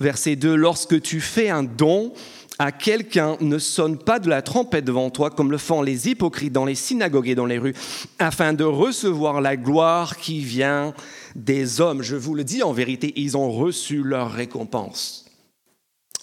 verset 0.00 0.36
2, 0.36 0.54
lorsque 0.54 1.00
tu 1.00 1.20
fais 1.20 1.48
un 1.48 1.62
don, 1.62 2.12
à 2.58 2.72
quelqu'un 2.72 3.36
ne 3.40 3.58
sonne 3.58 3.98
pas 3.98 4.18
de 4.18 4.28
la 4.28 4.42
trompette 4.42 4.84
devant 4.84 5.10
toi 5.10 5.30
comme 5.30 5.50
le 5.50 5.58
font 5.58 5.82
les 5.82 6.08
hypocrites 6.08 6.52
dans 6.52 6.64
les 6.64 6.74
synagogues 6.74 7.28
et 7.28 7.34
dans 7.34 7.46
les 7.46 7.58
rues, 7.58 7.74
afin 8.18 8.52
de 8.52 8.64
recevoir 8.64 9.40
la 9.40 9.56
gloire 9.56 10.16
qui 10.16 10.40
vient 10.40 10.94
des 11.34 11.80
hommes. 11.80 12.02
Je 12.02 12.16
vous 12.16 12.34
le 12.34 12.44
dis 12.44 12.62
en 12.62 12.72
vérité, 12.72 13.12
ils 13.16 13.36
ont 13.36 13.50
reçu 13.50 14.02
leur 14.02 14.32
récompense. 14.32 15.26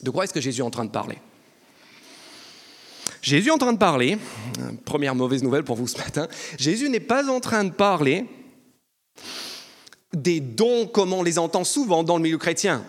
De 0.02 0.10
quoi 0.10 0.24
est-ce 0.24 0.34
que 0.34 0.42
Jésus 0.42 0.62
est 0.62 0.66
en 0.66 0.72
train 0.72 0.86
de 0.86 0.92
parler? 0.92 1.18
Jésus 3.22 3.50
est 3.50 3.52
en 3.52 3.58
train 3.58 3.74
de 3.74 3.78
parler, 3.78 4.18
première 4.84 5.16
mauvaise 5.16 5.44
nouvelle 5.44 5.64
pour 5.64 5.78
vous 5.78 5.88
ce 5.88 5.98
matin, 5.98 6.28
Jésus 6.58 6.90
n'est 6.90 7.00
pas 7.00 7.30
en 7.30 7.40
train 7.40 7.64
de 7.64 7.72
parler 7.72 8.26
des 10.14 10.42
dons 10.42 10.88
comme 10.88 11.14
on 11.14 11.24
les 11.24 11.40
entend 11.40 11.64
souvent 11.64 12.04
dans 12.04 12.18
le 12.18 12.24
milieu 12.24 12.38
chrétien. 12.38 12.84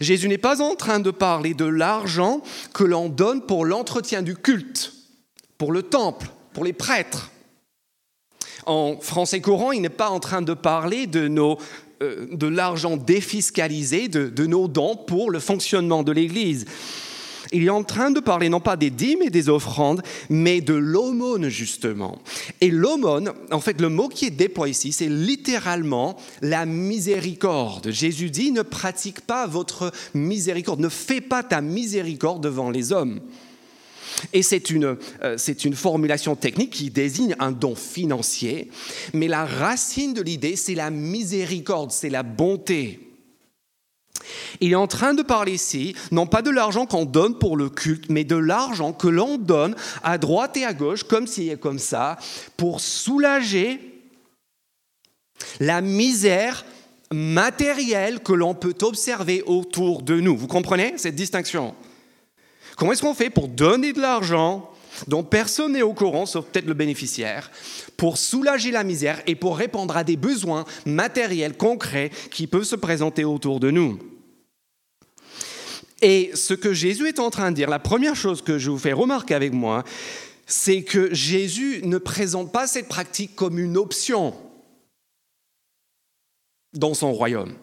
Jésus 0.00 0.28
n'est 0.28 0.38
pas 0.38 0.60
en 0.60 0.74
train 0.74 1.00
de 1.00 1.10
parler 1.10 1.54
de 1.54 1.64
l'argent 1.64 2.42
que 2.72 2.84
l'on 2.84 3.08
donne 3.08 3.42
pour 3.42 3.64
l'entretien 3.64 4.22
du 4.22 4.36
culte, 4.36 4.92
pour 5.58 5.72
le 5.72 5.82
temple, 5.82 6.28
pour 6.52 6.64
les 6.64 6.72
prêtres. 6.72 7.30
En 8.66 8.98
français 9.00 9.40
courant, 9.40 9.72
il 9.72 9.82
n'est 9.82 9.88
pas 9.88 10.10
en 10.10 10.20
train 10.20 10.42
de 10.42 10.54
parler 10.54 11.06
de, 11.06 11.30
euh, 12.02 12.50
l'argent 12.50 12.96
défiscalisé, 12.96 14.08
de, 14.08 14.28
de 14.28 14.46
nos 14.46 14.68
dons 14.68 14.96
pour 14.96 15.30
le 15.30 15.40
fonctionnement 15.40 16.02
de 16.02 16.12
l'Église. 16.12 16.66
Il 17.52 17.64
est 17.64 17.70
en 17.70 17.82
train 17.82 18.10
de 18.10 18.20
parler 18.20 18.48
non 18.48 18.60
pas 18.60 18.76
des 18.76 18.90
dîmes 18.90 19.22
et 19.22 19.30
des 19.30 19.48
offrandes, 19.48 20.02
mais 20.28 20.60
de 20.60 20.74
l'aumône 20.74 21.48
justement. 21.48 22.20
Et 22.60 22.70
l'aumône, 22.70 23.32
en 23.50 23.60
fait, 23.60 23.80
le 23.80 23.88
mot 23.88 24.08
qui 24.08 24.26
est 24.26 24.30
déployé 24.30 24.70
ici, 24.70 24.92
c'est 24.92 25.08
littéralement 25.08 26.16
la 26.42 26.64
miséricorde. 26.64 27.90
Jésus 27.90 28.30
dit, 28.30 28.52
ne 28.52 28.62
pratique 28.62 29.20
pas 29.20 29.46
votre 29.48 29.92
miséricorde, 30.14 30.80
ne 30.80 30.88
fais 30.88 31.20
pas 31.20 31.42
ta 31.42 31.60
miséricorde 31.60 32.42
devant 32.42 32.70
les 32.70 32.92
hommes. 32.92 33.20
Et 34.32 34.42
c'est 34.42 34.70
une, 34.70 34.96
euh, 35.22 35.36
c'est 35.38 35.64
une 35.64 35.74
formulation 35.74 36.36
technique 36.36 36.70
qui 36.70 36.90
désigne 36.90 37.34
un 37.38 37.52
don 37.52 37.74
financier, 37.74 38.70
mais 39.12 39.28
la 39.28 39.44
racine 39.44 40.14
de 40.14 40.22
l'idée, 40.22 40.56
c'est 40.56 40.74
la 40.74 40.90
miséricorde, 40.90 41.90
c'est 41.90 42.10
la 42.10 42.22
bonté. 42.22 43.09
Il 44.60 44.72
est 44.72 44.76
en 44.76 44.86
train 44.86 45.14
de 45.14 45.22
parler 45.22 45.54
ici, 45.54 45.94
non 46.10 46.26
pas 46.26 46.42
de 46.42 46.50
l'argent 46.50 46.86
qu'on 46.86 47.04
donne 47.04 47.38
pour 47.38 47.56
le 47.56 47.68
culte, 47.68 48.10
mais 48.10 48.24
de 48.24 48.36
l'argent 48.36 48.92
que 48.92 49.08
l'on 49.08 49.38
donne 49.38 49.74
à 50.02 50.18
droite 50.18 50.56
et 50.56 50.64
à 50.64 50.72
gauche, 50.72 51.04
comme 51.04 51.26
ci 51.26 51.50
et 51.50 51.56
comme 51.56 51.78
ça, 51.78 52.18
pour 52.56 52.80
soulager 52.80 53.80
la 55.58 55.80
misère 55.80 56.64
matérielle 57.12 58.20
que 58.20 58.32
l'on 58.32 58.54
peut 58.54 58.76
observer 58.82 59.42
autour 59.46 60.02
de 60.02 60.20
nous. 60.20 60.36
Vous 60.36 60.46
comprenez 60.46 60.94
cette 60.96 61.16
distinction? 61.16 61.74
Comment 62.76 62.92
est-ce 62.92 63.02
qu'on 63.02 63.14
fait 63.14 63.30
pour 63.30 63.48
donner 63.48 63.92
de 63.92 64.00
l'argent 64.00 64.70
dont 65.06 65.22
personne 65.22 65.72
n'est 65.72 65.82
au 65.82 65.92
courant, 65.92 66.26
sauf 66.26 66.46
peut-être 66.46 66.66
le 66.66 66.74
bénéficiaire, 66.74 67.50
pour 67.96 68.18
soulager 68.18 68.70
la 68.70 68.84
misère 68.84 69.22
et 69.26 69.34
pour 69.34 69.56
répondre 69.56 69.96
à 69.96 70.04
des 70.04 70.16
besoins 70.16 70.64
matériels 70.84 71.56
concrets 71.56 72.10
qui 72.30 72.46
peuvent 72.46 72.64
se 72.64 72.76
présenter 72.76 73.24
autour 73.24 73.60
de 73.60 73.70
nous? 73.70 73.98
Et 76.02 76.30
ce 76.34 76.54
que 76.54 76.72
Jésus 76.72 77.08
est 77.08 77.18
en 77.18 77.30
train 77.30 77.50
de 77.50 77.56
dire, 77.56 77.68
la 77.68 77.78
première 77.78 78.16
chose 78.16 78.42
que 78.42 78.58
je 78.58 78.70
vous 78.70 78.78
fais 78.78 78.92
remarquer 78.92 79.34
avec 79.34 79.52
moi, 79.52 79.84
c'est 80.46 80.82
que 80.82 81.12
Jésus 81.14 81.80
ne 81.84 81.98
présente 81.98 82.52
pas 82.52 82.66
cette 82.66 82.88
pratique 82.88 83.36
comme 83.36 83.58
une 83.58 83.76
option 83.76 84.34
dans 86.72 86.94
son 86.94 87.12
royaume. 87.12 87.54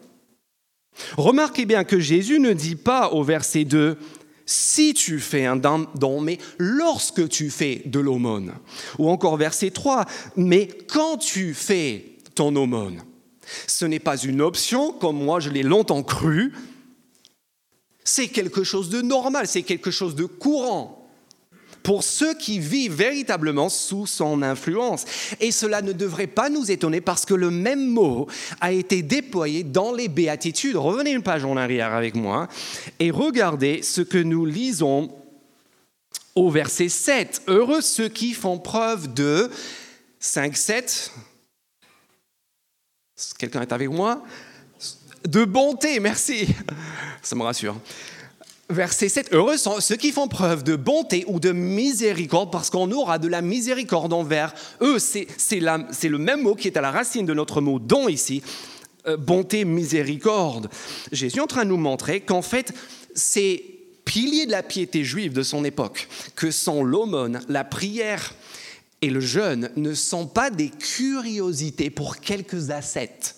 Remarquez 1.18 1.66
bien 1.66 1.84
que 1.84 2.00
Jésus 2.00 2.40
ne 2.40 2.54
dit 2.54 2.76
pas 2.76 3.10
au 3.10 3.24
verset 3.24 3.66
2, 3.66 3.98
si 4.46 4.94
tu 4.94 5.20
fais 5.20 5.46
un 5.46 5.58
don, 5.58 6.22
mais 6.22 6.38
lorsque 6.58 7.28
tu 7.28 7.50
fais 7.50 7.82
de 7.86 8.00
l'aumône. 8.00 8.54
Ou 8.98 9.10
encore 9.10 9.38
verset 9.38 9.72
3, 9.72 10.06
mais 10.36 10.68
quand 10.68 11.18
tu 11.18 11.54
fais 11.54 12.18
ton 12.34 12.56
aumône. 12.56 13.02
Ce 13.68 13.86
n'est 13.86 14.00
pas 14.00 14.18
une 14.18 14.42
option, 14.42 14.94
comme 14.94 15.24
moi 15.24 15.40
je 15.40 15.50
l'ai 15.50 15.64
longtemps 15.64 16.04
cru, 16.04 16.54
c'est 18.08 18.30
quelque 18.30 18.64
chose 18.64 18.90
de 18.90 19.02
normal, 19.02 19.48
c'est 19.48 19.64
quelque 19.64 19.92
chose 19.92 20.16
de 20.16 20.24
courant 20.24 20.94
pour 21.84 22.04
ceux 22.04 22.34
qui 22.34 22.60
vivent 22.60 22.96
véritablement 22.96 23.70
sous 23.70 24.08
son 24.08 24.42
influence. 24.42 25.06
Et 25.40 25.52
cela 25.52 25.82
ne 25.82 25.92
devrait 25.94 26.28
pas 26.28 26.50
nous 26.50 26.72
étonner 26.72 27.02
parce 27.02 27.26
que 27.26 27.34
le 27.34 27.52
même 27.52 27.86
mot 27.86 28.28
a 28.60 28.72
été 28.72 29.02
déployé 29.02 29.64
dans 29.64 29.94
les 29.94 30.08
béatitudes. 30.08 30.76
Revenez 30.76 31.12
une 31.12 31.24
page 31.24 31.46
en 31.46 31.56
arrière 31.58 31.94
avec 31.94 32.16
moi 32.16 32.48
et 33.00 33.12
regardez 33.12 33.82
ce 33.84 34.02
que 34.02 34.18
nous 34.18 34.46
lisons 34.46 35.14
au 36.36 36.50
verset 36.50 36.90
7. 36.90 37.44
Heureux 37.48 37.82
ceux 37.82 38.10
qui 38.10 38.34
font 38.34 38.58
preuve 38.58 39.14
de 39.14 39.50
5, 40.20 40.56
7. 40.56 41.12
Quelqu'un 43.38 43.62
est 43.62 43.72
avec 43.72 43.90
moi? 43.90 44.24
De 45.28 45.44
bonté, 45.44 46.00
merci. 46.00 46.48
Ça 47.22 47.36
me 47.36 47.44
rassure. 47.44 47.76
Verset 48.70 49.10
7, 49.10 49.34
heureux 49.34 49.58
sont 49.58 49.82
ceux 49.82 49.98
qui 49.98 50.14
font 50.14 50.30
preuve 50.30 50.64
de 50.64 50.78
bonté 50.78 51.26
ou 51.28 51.42
de 51.42 51.52
miséricorde, 51.52 52.50
parce 52.50 52.70
qu'on 52.70 52.90
aura 52.92 53.20
de 53.20 53.28
la 53.28 53.42
miséricorde 53.42 54.14
envers 54.14 54.54
eux. 54.82 55.00
C'est 55.00 55.28
le 55.60 56.18
même 56.18 56.44
mot 56.44 56.56
qui 56.56 56.70
est 56.70 56.78
à 56.78 56.82
la 56.82 56.92
racine 56.92 57.26
de 57.26 57.34
notre 57.34 57.60
mot 57.60 57.78
don 57.78 58.08
ici, 58.08 58.42
euh, 59.06 59.18
bonté, 59.18 59.66
miséricorde. 59.66 60.70
Jésus 61.12 61.40
est 61.40 61.42
en 61.42 61.48
train 61.48 61.66
de 61.66 61.72
nous 61.72 61.78
montrer 61.78 62.22
qu'en 62.22 62.42
fait, 62.42 62.74
ces 63.14 63.66
piliers 64.06 64.46
de 64.46 64.52
la 64.52 64.64
piété 64.64 65.04
juive 65.04 65.34
de 65.34 65.44
son 65.44 65.66
époque, 65.66 66.08
que 66.38 66.52
sont 66.52 66.86
l'aumône, 66.86 67.42
la 67.50 67.66
prière 67.66 68.34
et 69.02 69.10
le 69.10 69.20
jeûne, 69.20 69.72
ne 69.76 69.94
sont 69.94 70.26
pas 70.26 70.50
des 70.50 70.70
curiosités 70.70 71.90
pour 71.90 72.18
quelques 72.22 72.72
ascètes 72.72 73.37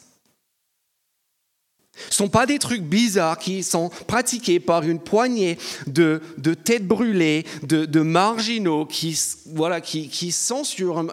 ce 2.09 2.23
ne 2.23 2.27
sont 2.27 2.29
pas 2.29 2.45
des 2.45 2.59
trucs 2.59 2.83
bizarres 2.83 3.37
qui 3.37 3.63
sont 3.63 3.89
pratiqués 4.07 4.59
par 4.59 4.83
une 4.83 4.99
poignée 4.99 5.57
de, 5.87 6.21
têtes 6.63 6.87
brûlées, 6.87 7.45
de, 7.63 8.01
marginaux 8.01 8.85
qui, 8.85 9.19
voilà, 9.47 9.81
qui, 9.81 10.31
sont 10.31 10.63
sur 10.63 11.03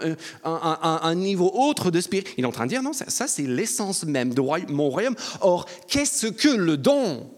un, 0.44 1.14
niveau 1.14 1.50
autre 1.54 1.90
de 1.90 2.00
spirit. 2.00 2.24
Il 2.36 2.44
est 2.44 2.46
en 2.46 2.52
train 2.52 2.64
de 2.64 2.70
dire, 2.70 2.82
non, 2.82 2.92
ça, 2.92 3.26
c'est 3.26 3.46
l'essence 3.46 4.04
même 4.04 4.34
de 4.34 4.40
mon 4.70 4.88
royaume. 4.88 5.16
Or, 5.40 5.66
qu'est-ce 5.88 6.28
que 6.28 6.48
le 6.48 6.76
don? 6.76 7.30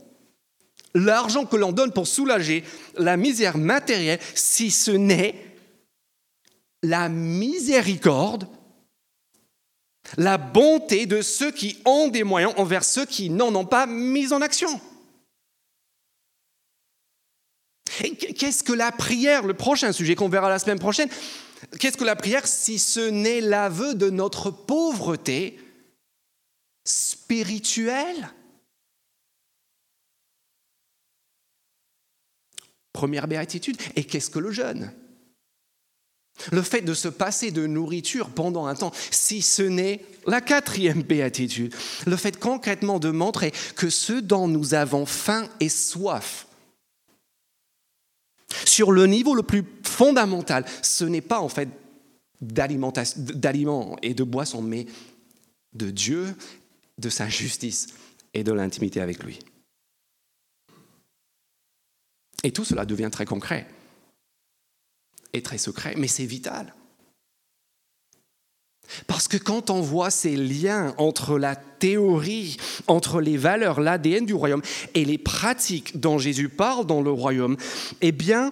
L'argent 0.94 1.44
que 1.44 1.56
l'on 1.56 1.72
donne 1.72 1.92
pour 1.92 2.06
soulager 2.06 2.64
la 2.96 3.16
misère 3.16 3.58
matérielle, 3.58 4.18
si 4.34 4.70
ce 4.70 4.90
n'est 4.90 5.34
la 6.82 7.08
miséricorde 7.08 8.46
la 10.16 10.38
bonté 10.38 11.06
de 11.06 11.22
ceux 11.22 11.50
qui 11.50 11.80
ont 11.84 12.08
des 12.08 12.24
moyens 12.24 12.54
envers 12.56 12.84
ceux 12.84 13.04
qui 13.04 13.30
n'en 13.30 13.54
ont 13.54 13.66
pas 13.66 13.86
mis 13.86 14.32
en 14.32 14.40
action. 14.40 14.80
Qu'est-ce 18.36 18.62
que 18.62 18.72
la 18.72 18.92
prière, 18.92 19.44
le 19.44 19.54
prochain 19.54 19.92
sujet 19.92 20.14
qu'on 20.14 20.28
verra 20.28 20.48
la 20.48 20.58
semaine 20.58 20.78
prochaine, 20.78 21.08
qu'est-ce 21.78 21.96
que 21.96 22.04
la 22.04 22.16
prière 22.16 22.46
si 22.46 22.78
ce 22.78 23.00
n'est 23.00 23.40
l'aveu 23.40 23.94
de 23.94 24.08
notre 24.08 24.50
pauvreté 24.50 25.58
spirituelle? 26.84 28.30
Première 32.92 33.28
béatitude. 33.28 33.76
Et 33.96 34.04
qu'est-ce 34.04 34.30
que 34.30 34.38
le 34.38 34.50
jeûne? 34.50 34.92
Le 36.52 36.62
fait 36.62 36.82
de 36.82 36.94
se 36.94 37.08
passer 37.08 37.50
de 37.50 37.66
nourriture 37.66 38.30
pendant 38.30 38.66
un 38.66 38.74
temps, 38.74 38.92
si 39.10 39.42
ce 39.42 39.62
n'est 39.62 40.04
la 40.26 40.40
quatrième 40.40 41.02
béatitude, 41.02 41.74
le 42.06 42.16
fait 42.16 42.38
concrètement 42.38 42.98
de 42.98 43.10
montrer 43.10 43.52
que 43.76 43.90
ce 43.90 44.14
dont 44.14 44.48
nous 44.48 44.74
avons 44.74 45.06
faim 45.06 45.48
et 45.60 45.68
soif, 45.68 46.46
Sur 48.64 48.92
le 48.92 49.06
niveau 49.06 49.34
le 49.34 49.42
plus 49.42 49.64
fondamental, 49.82 50.64
ce 50.82 51.04
n'est 51.04 51.20
pas 51.20 51.40
en 51.40 51.48
fait 51.48 51.68
d'aliments 52.40 53.96
et 54.02 54.14
de 54.14 54.24
boissons, 54.24 54.62
mais 54.62 54.86
de 55.74 55.90
Dieu, 55.90 56.34
de 56.98 57.08
sa 57.08 57.28
justice 57.28 57.88
et 58.34 58.44
de 58.44 58.52
l'intimité 58.52 59.00
avec 59.00 59.22
lui. 59.22 59.38
Et 62.44 62.52
tout 62.52 62.64
cela 62.64 62.86
devient 62.86 63.10
très 63.10 63.26
concret 63.26 63.66
et 65.32 65.42
très 65.42 65.58
secret, 65.58 65.94
mais 65.96 66.08
c'est 66.08 66.26
vital. 66.26 66.74
Parce 69.06 69.28
que 69.28 69.36
quand 69.36 69.70
on 69.70 69.80
voit 69.80 70.10
ces 70.10 70.36
liens 70.36 70.94
entre 70.96 71.38
la 71.38 71.56
théorie, 71.56 72.56
entre 72.86 73.20
les 73.20 73.36
valeurs, 73.36 73.80
l'ADN 73.80 74.24
du 74.24 74.34
royaume 74.34 74.62
et 74.94 75.04
les 75.04 75.18
pratiques 75.18 76.00
dont 76.00 76.18
Jésus 76.18 76.48
parle 76.48 76.86
dans 76.86 77.02
le 77.02 77.10
royaume, 77.10 77.56
eh 78.00 78.12
bien, 78.12 78.50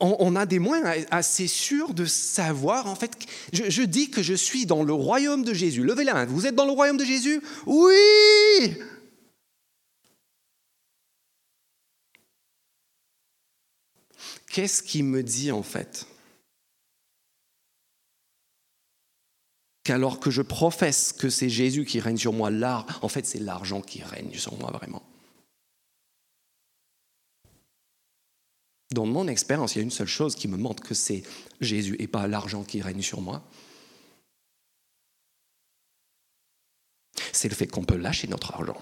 on, 0.00 0.36
a 0.36 0.46
des 0.46 0.58
moyens 0.58 1.06
assez 1.10 1.46
sûrs 1.46 1.94
de 1.94 2.06
savoir, 2.06 2.86
en 2.86 2.94
fait, 2.94 3.12
je, 3.52 3.82
dis 3.82 4.10
que 4.10 4.22
je 4.22 4.34
suis 4.34 4.66
dans 4.66 4.82
le 4.82 4.92
royaume 4.92 5.44
de 5.44 5.54
Jésus. 5.54 5.82
Levez 5.82 6.04
la 6.04 6.14
main, 6.14 6.26
vous 6.26 6.46
êtes 6.46 6.54
dans 6.54 6.66
le 6.66 6.72
royaume 6.72 6.96
de 6.96 7.04
Jésus? 7.04 7.42
Oui 7.66 8.74
Qu'est-ce 14.50 14.82
qui 14.82 15.02
me 15.02 15.22
dit 15.22 15.52
en 15.52 15.62
fait 15.62 16.06
qu'alors 19.84 20.20
que 20.20 20.30
je 20.30 20.42
professe 20.42 21.12
que 21.12 21.30
c'est 21.30 21.48
Jésus 21.48 21.84
qui 21.84 22.00
règne 22.00 22.18
sur 22.18 22.32
moi, 22.32 22.50
l'art, 22.50 22.98
en 23.02 23.08
fait 23.08 23.24
c'est 23.24 23.38
l'argent 23.38 23.80
qui 23.80 24.02
règne 24.02 24.34
sur 24.34 24.58
moi 24.58 24.70
vraiment. 24.70 25.02
Dans 28.90 29.06
mon 29.06 29.28
expérience, 29.28 29.74
il 29.74 29.78
y 29.78 29.80
a 29.80 29.84
une 29.84 29.90
seule 29.90 30.06
chose 30.06 30.34
qui 30.34 30.48
me 30.48 30.56
montre 30.56 30.82
que 30.82 30.94
c'est 30.94 31.22
Jésus 31.60 31.96
et 31.98 32.08
pas 32.08 32.26
l'argent 32.26 32.64
qui 32.64 32.80
règne 32.80 33.02
sur 33.02 33.20
moi. 33.20 33.42
C'est 37.32 37.48
le 37.48 37.54
fait 37.54 37.66
qu'on 37.66 37.84
peut 37.84 37.96
lâcher 37.96 38.28
notre 38.28 38.54
argent. 38.54 38.80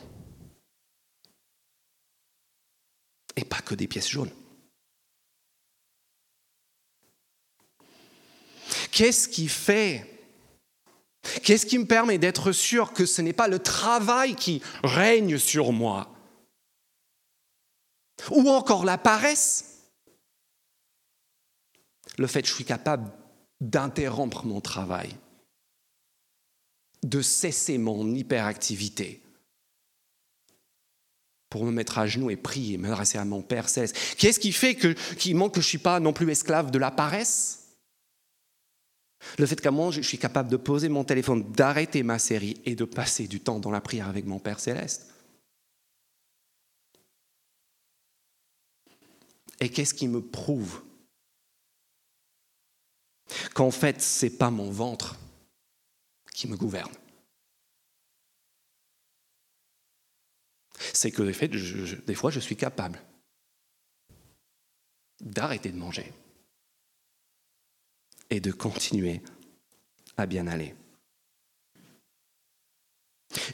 Et 3.34 3.44
pas 3.44 3.60
que 3.60 3.74
des 3.74 3.88
pièces 3.88 4.08
jaunes. 4.08 4.32
Qu'est-ce 8.96 9.28
qui 9.28 9.46
fait? 9.46 10.06
Qu'est-ce 11.42 11.66
qui 11.66 11.78
me 11.78 11.84
permet 11.84 12.16
d'être 12.16 12.50
sûr 12.50 12.94
que 12.94 13.04
ce 13.04 13.20
n'est 13.20 13.34
pas 13.34 13.46
le 13.46 13.58
travail 13.58 14.34
qui 14.34 14.62
règne 14.82 15.36
sur 15.36 15.70
moi? 15.70 16.16
Ou 18.30 18.48
encore 18.48 18.86
la 18.86 18.96
paresse? 18.96 19.90
Le 22.16 22.26
fait 22.26 22.40
que 22.40 22.48
je 22.48 22.54
suis 22.54 22.64
capable 22.64 23.12
d'interrompre 23.60 24.46
mon 24.46 24.62
travail, 24.62 25.14
de 27.02 27.20
cesser 27.20 27.76
mon 27.76 28.14
hyperactivité 28.14 29.20
pour 31.50 31.66
me 31.66 31.70
mettre 31.70 31.98
à 31.98 32.06
genoux 32.06 32.30
et 32.30 32.36
prier, 32.36 32.78
m'adresser 32.78 33.18
à 33.18 33.26
mon 33.26 33.42
Père 33.42 33.68
céleste. 33.68 33.94
Qu'est-ce 34.16 34.40
qui 34.40 34.52
fait 34.52 34.74
que, 34.74 34.94
manque 35.34 35.52
que 35.52 35.60
je 35.60 35.66
ne 35.66 35.68
suis 35.68 35.76
pas 35.76 36.00
non 36.00 36.14
plus 36.14 36.30
esclave 36.30 36.70
de 36.70 36.78
la 36.78 36.90
paresse? 36.90 37.65
Le 39.38 39.46
fait 39.46 39.60
qu'à 39.60 39.70
moi, 39.70 39.90
je 39.90 40.00
suis 40.00 40.18
capable 40.18 40.48
de 40.48 40.56
poser 40.56 40.88
mon 40.88 41.04
téléphone, 41.04 41.50
d'arrêter 41.52 42.02
ma 42.02 42.18
série 42.18 42.60
et 42.64 42.74
de 42.74 42.84
passer 42.84 43.26
du 43.26 43.40
temps 43.40 43.58
dans 43.58 43.70
la 43.70 43.80
prière 43.80 44.08
avec 44.08 44.24
mon 44.24 44.38
Père 44.38 44.60
céleste. 44.60 45.12
Et 49.60 49.70
qu'est-ce 49.70 49.94
qui 49.94 50.08
me 50.08 50.20
prouve 50.20 50.82
qu'en 53.54 53.70
fait, 53.70 54.02
ce 54.02 54.26
n'est 54.26 54.32
pas 54.32 54.50
mon 54.50 54.70
ventre 54.70 55.16
qui 56.32 56.46
me 56.46 56.56
gouverne? 56.56 56.92
C'est 60.92 61.10
que, 61.10 61.32
fait, 61.32 61.48
des 61.48 62.14
fois, 62.14 62.30
je 62.30 62.40
suis 62.40 62.56
capable 62.56 63.00
d'arrêter 65.20 65.72
de 65.72 65.78
manger 65.78 66.12
et 68.30 68.40
de 68.40 68.52
continuer 68.52 69.20
à 70.16 70.26
bien 70.26 70.46
aller. 70.46 70.74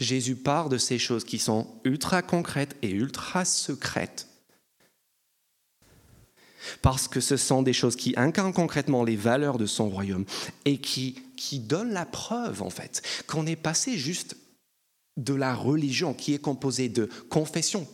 Jésus 0.01 0.37
part 0.37 0.69
de 0.69 0.79
ces 0.79 0.99
choses 0.99 1.25
qui 1.25 1.39
sont 1.39 1.67
ultra 1.85 2.23
concrètes 2.23 2.77
et 2.83 2.91
ultra 2.91 3.45
secrètes. 3.45 4.29
Parce 6.81 7.09
que 7.09 7.21
ce 7.21 7.37
sont 7.37 7.63
des 7.63 7.73
choses 7.73 7.97
qui 7.97 8.15
incarnent 8.17 8.53
concrètement 8.53 9.03
les 9.03 9.17
valeurs 9.17 9.59
de 9.59 9.67
son 9.67 9.89
royaume 9.89 10.25
et 10.65 10.79
qui, 10.79 11.21
qui 11.37 11.59
donnent 11.59 11.93
la 11.93 12.07
preuve, 12.07 12.63
en 12.63 12.71
fait, 12.71 13.03
qu'on 13.27 13.47
est 13.47 13.57
passé 13.57 13.97
juste 13.97 14.37
de 15.17 15.35
la 15.35 15.55
religion 15.55 16.15
qui 16.15 16.33
est 16.33 16.39
composée 16.39 16.89
de 16.89 17.09
confession, 17.29 17.87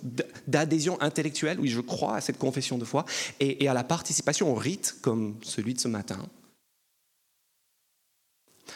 d'adhésion 0.46 1.00
intellectuelle, 1.00 1.58
oui, 1.58 1.68
je 1.68 1.80
crois 1.80 2.16
à 2.16 2.20
cette 2.20 2.38
confession 2.38 2.78
de 2.78 2.84
foi, 2.84 3.06
et, 3.40 3.64
et 3.64 3.68
à 3.68 3.74
la 3.74 3.84
participation 3.84 4.52
au 4.52 4.54
rite, 4.54 4.96
comme 5.00 5.36
celui 5.42 5.74
de 5.74 5.80
ce 5.80 5.88
matin, 5.88 6.28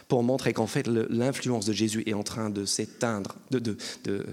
pour 0.09 0.23
montrer 0.23 0.53
qu'en 0.53 0.67
fait 0.67 0.87
l'influence 0.87 1.67
de 1.67 1.73
Jésus 1.73 2.03
est 2.07 2.15
en 2.15 2.23
train 2.23 2.51
de 2.51 2.65
s'éteindre, 2.65 3.37
de, 3.51 3.59
de, 3.59 4.27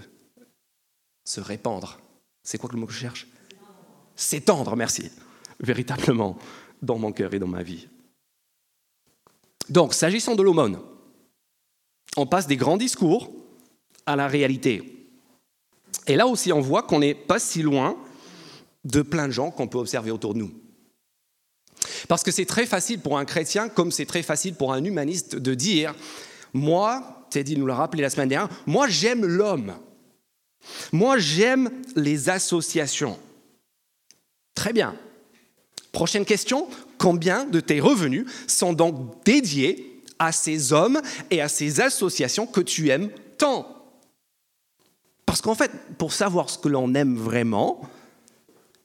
se 1.24 1.40
répandre. 1.40 2.00
C'est 2.42 2.58
quoi 2.58 2.70
le 2.72 2.78
mot 2.78 2.86
que 2.86 2.92
je 2.92 2.98
cherche? 2.98 3.26
S'étendre, 4.16 4.76
merci, 4.76 5.10
véritablement, 5.60 6.38
dans 6.82 6.98
mon 6.98 7.12
cœur 7.12 7.32
et 7.34 7.38
dans 7.38 7.46
ma 7.46 7.62
vie. 7.62 7.88
Donc, 9.68 9.94
s'agissant 9.94 10.34
de 10.34 10.42
l'aumône, 10.42 10.80
on 12.16 12.26
passe 12.26 12.46
des 12.46 12.56
grands 12.56 12.76
discours 12.76 13.30
à 14.06 14.16
la 14.16 14.26
réalité. 14.26 15.08
Et 16.06 16.16
là 16.16 16.26
aussi, 16.26 16.52
on 16.52 16.60
voit 16.60 16.82
qu'on 16.82 16.98
n'est 16.98 17.14
pas 17.14 17.38
si 17.38 17.62
loin 17.62 17.96
de 18.84 19.02
plein 19.02 19.28
de 19.28 19.32
gens 19.32 19.50
qu'on 19.50 19.68
peut 19.68 19.78
observer 19.78 20.10
autour 20.10 20.34
de 20.34 20.40
nous. 20.40 20.52
Parce 22.08 22.22
que 22.22 22.30
c'est 22.30 22.46
très 22.46 22.66
facile 22.66 23.00
pour 23.00 23.18
un 23.18 23.24
chrétien, 23.24 23.68
comme 23.68 23.90
c'est 23.90 24.06
très 24.06 24.22
facile 24.22 24.54
pour 24.54 24.72
un 24.72 24.84
humaniste, 24.84 25.36
de 25.36 25.54
dire, 25.54 25.94
moi, 26.52 27.26
Teddy 27.30 27.56
nous 27.56 27.66
l'a 27.66 27.74
rappelé 27.74 28.02
la 28.02 28.10
semaine 28.10 28.28
dernière, 28.28 28.50
moi 28.66 28.88
j'aime 28.88 29.24
l'homme. 29.24 29.74
Moi 30.92 31.18
j'aime 31.18 31.70
les 31.96 32.28
associations. 32.28 33.18
Très 34.54 34.72
bien. 34.72 34.94
Prochaine 35.92 36.24
question, 36.24 36.68
combien 36.98 37.44
de 37.44 37.60
tes 37.60 37.80
revenus 37.80 38.26
sont 38.46 38.72
donc 38.72 39.24
dédiés 39.24 40.02
à 40.18 40.32
ces 40.32 40.72
hommes 40.72 41.00
et 41.30 41.40
à 41.40 41.48
ces 41.48 41.80
associations 41.80 42.46
que 42.46 42.60
tu 42.60 42.90
aimes 42.90 43.10
tant? 43.38 43.76
Parce 45.26 45.40
qu'en 45.40 45.54
fait, 45.54 45.70
pour 45.96 46.12
savoir 46.12 46.50
ce 46.50 46.58
que 46.58 46.68
l'on 46.68 46.94
aime 46.94 47.16
vraiment, 47.16 47.80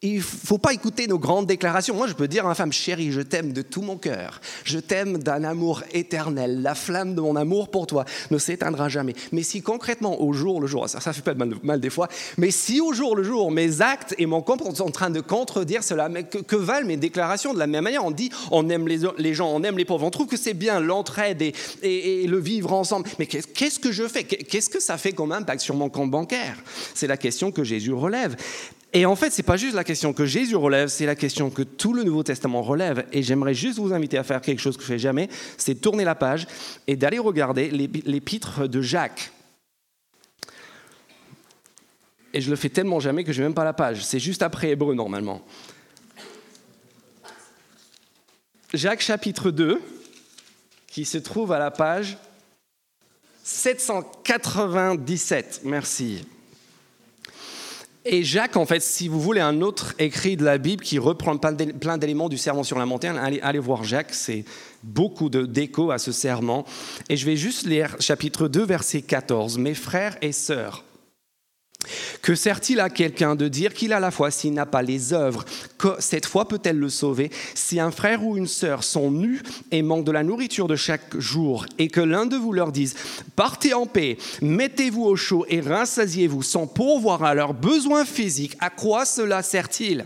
il 0.05 0.17
ne 0.17 0.21
faut 0.21 0.57
pas 0.57 0.73
écouter 0.73 1.07
nos 1.07 1.19
grandes 1.19 1.47
déclarations. 1.47 1.95
Moi, 1.95 2.07
je 2.07 2.13
peux 2.13 2.27
dire 2.27 2.45
à 2.45 2.49
ma 2.49 2.55
femme, 2.55 2.71
chérie, 2.71 3.11
je 3.11 3.21
t'aime 3.21 3.53
de 3.53 3.61
tout 3.61 3.81
mon 3.81 3.97
cœur. 3.97 4.39
Je 4.63 4.79
t'aime 4.79 5.17
d'un 5.17 5.43
amour 5.43 5.83
éternel. 5.93 6.61
La 6.61 6.75
flamme 6.75 7.15
de 7.15 7.21
mon 7.21 7.35
amour 7.35 7.69
pour 7.69 7.87
toi 7.87 8.05
ne 8.31 8.37
s'éteindra 8.37 8.89
jamais. 8.89 9.13
Mais 9.31 9.43
si 9.43 9.61
concrètement, 9.61 10.21
au 10.21 10.33
jour 10.33 10.61
le 10.61 10.67
jour, 10.67 10.87
ça, 10.87 10.99
ça 10.99 11.13
fait 11.13 11.21
pas 11.21 11.33
mal, 11.33 11.55
mal, 11.63 11.79
des 11.79 11.89
fois, 11.89 12.07
mais 12.37 12.51
si 12.51 12.81
au 12.81 12.93
jour 12.93 13.15
le 13.15 13.23
jour, 13.23 13.51
mes 13.51 13.81
actes 13.81 14.15
et 14.17 14.25
mon 14.25 14.41
comportement 14.41 14.75
sont 14.75 14.85
en 14.85 14.91
train 14.91 15.09
de 15.09 15.21
contredire 15.21 15.83
cela, 15.83 16.09
que, 16.09 16.55
valent 16.55 16.87
mes 16.87 16.97
déclarations 16.97 17.53
De 17.53 17.59
la 17.59 17.67
même 17.67 17.83
manière, 17.83 18.05
on 18.05 18.11
dit, 18.11 18.29
on 18.51 18.69
aime 18.69 18.87
les, 18.87 19.33
gens, 19.33 19.49
on 19.49 19.63
aime 19.63 19.77
les 19.77 19.85
pauvres. 19.85 20.05
On 20.05 20.11
trouve 20.11 20.27
que 20.27 20.37
c'est 20.37 20.53
bien 20.53 20.79
l'entraide 20.79 21.41
et, 21.41 21.53
et, 21.83 22.27
le 22.27 22.39
vivre 22.39 22.73
ensemble. 22.73 23.09
Mais 23.19 23.25
qu'est-ce 23.25 23.79
que 23.79 23.91
je 23.91 24.07
fais? 24.07 24.23
Qu'est-ce 24.23 24.69
que 24.69 24.79
ça 24.79 24.97
fait 24.97 25.13
comme 25.13 25.31
impact 25.31 25.61
sur 25.61 25.75
mon 25.75 25.89
compte 25.89 26.11
bancaire? 26.11 26.57
C'est 26.93 27.07
la 27.07 27.17
question 27.17 27.51
que 27.51 27.63
Jésus 27.63 27.93
relève. 27.93 28.35
Et 28.95 29.05
en 29.05 29.15
fait, 29.17 29.31
ce 29.31 29.41
n'est 29.41 29.45
pas 29.45 29.57
juste 29.57 29.75
la 29.75 29.83
question 29.83 30.13
que 30.13 30.25
Jésus 30.25 30.55
relève, 30.55 30.87
c'est 30.87 31.05
la 31.05 31.17
question 31.17 31.49
que 31.49 31.63
tout 31.63 31.91
le 31.91 32.03
Nouveau 32.03 32.23
Testament 32.23 32.61
relève. 32.61 33.05
Et 33.11 33.23
j'aimerais 33.23 33.53
juste 33.53 33.77
vous 33.77 33.91
inviter 33.91 34.17
à 34.17 34.23
faire 34.23 34.39
quelque 34.39 34.61
chose 34.61 34.77
que 34.77 34.83
je 34.83 34.87
fais 34.87 34.97
jamais, 34.97 35.27
c'est 35.57 35.75
tourner 35.75 36.05
la 36.05 36.15
page 36.15 36.47
et 36.87 36.95
d'aller 36.95 37.19
regarder 37.19 37.69
l'épître 37.69 38.69
de 38.69 38.81
Jacques. 38.81 39.33
Et 42.33 42.39
je 42.39 42.49
le 42.49 42.55
fais 42.55 42.69
tellement 42.69 43.01
jamais 43.01 43.25
que 43.25 43.33
je 43.33 43.41
n'ai 43.41 43.47
même 43.47 43.53
pas 43.53 43.65
la 43.65 43.73
page. 43.73 44.05
C'est 44.05 44.19
juste 44.19 44.41
après 44.41 44.69
Hébreu 44.69 44.95
normalement. 44.95 45.45
Jacques 48.73 49.01
chapitre 49.01 49.51
2, 49.51 49.81
qui 50.87 51.03
se 51.03 51.17
trouve 51.17 51.51
à 51.51 51.59
la 51.59 51.69
page 51.69 52.17
797. 53.43 55.63
Merci. 55.65 56.25
Et 58.07 58.23
Jacques, 58.23 58.55
en 58.55 58.67
fait, 58.67 58.81
si 58.81 59.07
vous 59.07 59.19
voulez 59.19 59.41
un 59.41 59.61
autre 59.61 59.95
écrit 59.97 60.37
de 60.37 60.45
la 60.45 60.59
Bible 60.59 60.83
qui 60.83 60.99
reprend 60.99 61.37
plein 61.37 61.97
d'éléments 61.97 62.29
du 62.29 62.37
serment 62.37 62.61
sur 62.61 62.77
la 62.77 62.85
montagne, 62.85 63.17
allez, 63.17 63.59
voir 63.59 63.83
Jacques, 63.83 64.13
c'est 64.13 64.45
beaucoup 64.83 65.27
d'écho 65.29 65.89
à 65.89 65.97
ce 65.97 66.11
serment. 66.11 66.65
Et 67.09 67.17
je 67.17 67.25
vais 67.25 67.35
juste 67.35 67.65
lire 67.65 67.95
chapitre 67.99 68.47
2, 68.47 68.63
verset 68.63 69.01
14. 69.01 69.57
Mes 69.57 69.73
frères 69.73 70.17
et 70.21 70.33
sœurs, 70.33 70.83
Que 72.21 72.35
sert-il 72.35 72.79
à 72.79 72.89
quelqu'un 72.89 73.35
de 73.35 73.47
dire 73.47 73.73
qu'il 73.73 73.93
a 73.93 73.99
la 73.99 74.11
foi 74.11 74.31
s'il 74.31 74.53
n'a 74.53 74.65
pas 74.65 74.81
les 74.81 75.13
œuvres? 75.13 75.45
Que 75.77 75.89
Cette 75.99 76.25
foi 76.25 76.47
peut-elle 76.47 76.79
le 76.79 76.89
sauver 76.89 77.29
Si 77.53 77.79
un 77.79 77.91
frère 77.91 78.23
ou 78.23 78.37
une 78.37 78.47
sœur 78.47 78.83
sont 78.83 79.11
nus 79.11 79.41
et 79.71 79.81
manquent 79.81 80.05
de 80.05 80.11
la 80.11 80.23
nourriture 80.23 80.67
de 80.67 80.75
chaque 80.75 81.17
jour, 81.19 81.65
et 81.77 81.87
que 81.87 82.01
l'un 82.01 82.25
de 82.25 82.35
vous 82.35 82.53
leur 82.53 82.71
dise 82.71 82.95
Partez 83.35 83.73
en 83.73 83.85
paix, 83.85 84.17
mettez-vous 84.41 85.03
au 85.03 85.15
chaud 85.15 85.45
et 85.49 85.61
rassasiez-vous 85.61 86.43
sans 86.43 86.67
pourvoir 86.67 87.23
à 87.23 87.35
leurs 87.35 87.53
besoins 87.53 88.05
physiques, 88.05 88.57
à 88.59 88.69
quoi 88.69 89.05
cela 89.05 89.43
sert-il? 89.43 90.05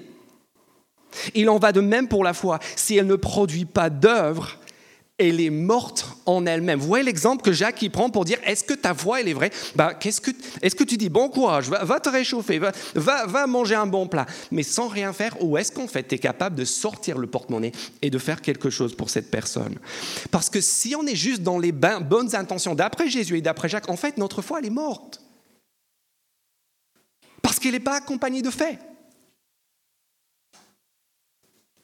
Il 1.33 1.49
en 1.49 1.57
va 1.57 1.71
de 1.71 1.81
même 1.81 2.07
pour 2.07 2.23
la 2.23 2.33
foi. 2.33 2.59
Si 2.75 2.97
elle 2.97 3.07
ne 3.07 3.15
produit 3.15 3.65
pas 3.65 3.89
d'œuvres, 3.89 4.59
elle 5.19 5.41
est 5.41 5.49
morte 5.49 6.05
en 6.25 6.45
elle-même. 6.45 6.79
Vous 6.79 6.87
voyez 6.87 7.03
l'exemple 7.03 7.43
que 7.43 7.51
Jacques 7.51 7.81
y 7.81 7.89
prend 7.89 8.09
pour 8.09 8.25
dire 8.25 8.39
est-ce 8.45 8.63
que 8.63 8.73
ta 8.73 8.93
voix 8.93 9.21
est 9.21 9.33
vraie? 9.33 9.51
Bah, 9.75 9.93
qu'est-ce 9.93 10.21
que, 10.21 10.31
Est-ce 10.61 10.75
que 10.75 10.83
tu 10.83 10.97
dis? 10.97 11.09
Bon 11.09 11.29
courage, 11.29 11.69
va, 11.69 11.99
te 11.99 12.09
réchauffer, 12.09 12.59
va, 12.59 12.71
va, 12.95 13.47
manger 13.47 13.75
un 13.75 13.85
bon 13.85 14.07
plat, 14.07 14.25
mais 14.51 14.63
sans 14.63 14.87
rien 14.87 15.13
faire 15.13 15.43
Ou 15.43 15.57
est-ce 15.57 15.71
qu'en 15.71 15.87
fait 15.87 16.07
tu 16.07 16.15
es 16.15 16.19
capable 16.19 16.55
de 16.55 16.65
sortir 16.65 17.17
le 17.17 17.27
porte-monnaie 17.27 17.73
et 18.01 18.09
de 18.09 18.17
faire 18.17 18.41
quelque 18.41 18.69
chose 18.69 18.95
pour 18.95 19.09
cette 19.09 19.29
personne? 19.29 19.77
Parce 20.31 20.49
que 20.49 20.61
si 20.61 20.95
on 20.95 21.05
est 21.05 21.15
juste 21.15 21.43
dans 21.43 21.59
les 21.59 21.71
bonnes 21.71 22.35
intentions 22.35 22.75
d'après 22.75 23.09
Jésus 23.09 23.37
et 23.37 23.41
d'après 23.41 23.69
Jacques, 23.69 23.89
en 23.89 23.97
fait 23.97 24.17
notre 24.17 24.41
foi 24.41 24.59
elle 24.59 24.65
est 24.65 24.71
morte. 24.71 25.21
Parce 27.41 27.59
qu'elle 27.59 27.73
n'est 27.73 27.79
pas 27.79 27.97
accompagnée 27.97 28.41
de 28.41 28.49
faits. 28.49 28.79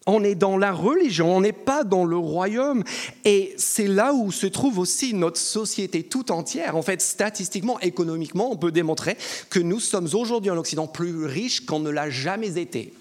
On 0.08 0.24
est 0.24 0.36
dans 0.36 0.58
la 0.58 0.72
religion, 0.72 1.36
on 1.36 1.42
n'est 1.42 1.52
pas 1.52 1.84
dans 1.84 2.06
le 2.06 2.18
royaume. 2.18 2.84
Et 3.24 3.56
c'est 3.58 3.88
là 3.88 4.14
où 4.14 4.32
se 4.32 4.46
trouve 4.46 4.78
aussi 4.78 5.14
notre 5.14 5.40
société 5.40 6.04
tout 6.04 6.32
entière. 6.32 6.76
En 6.76 6.84
fait, 6.84 7.02
statistiquement, 7.02 7.80
économiquement, 7.80 8.52
on 8.52 8.58
peut 8.58 8.72
démontrer 8.72 9.18
que 9.50 9.60
nous 9.60 9.80
sommes 9.80 10.10
aujourd'hui 10.14 10.52
en 10.52 10.58
Occident 10.58 10.88
plus 10.88 11.26
riches 11.26 11.66
qu'on 11.66 11.80
ne 11.80 11.90
l'a 11.90 12.10
jamais 12.10 12.60
été. 12.60 12.94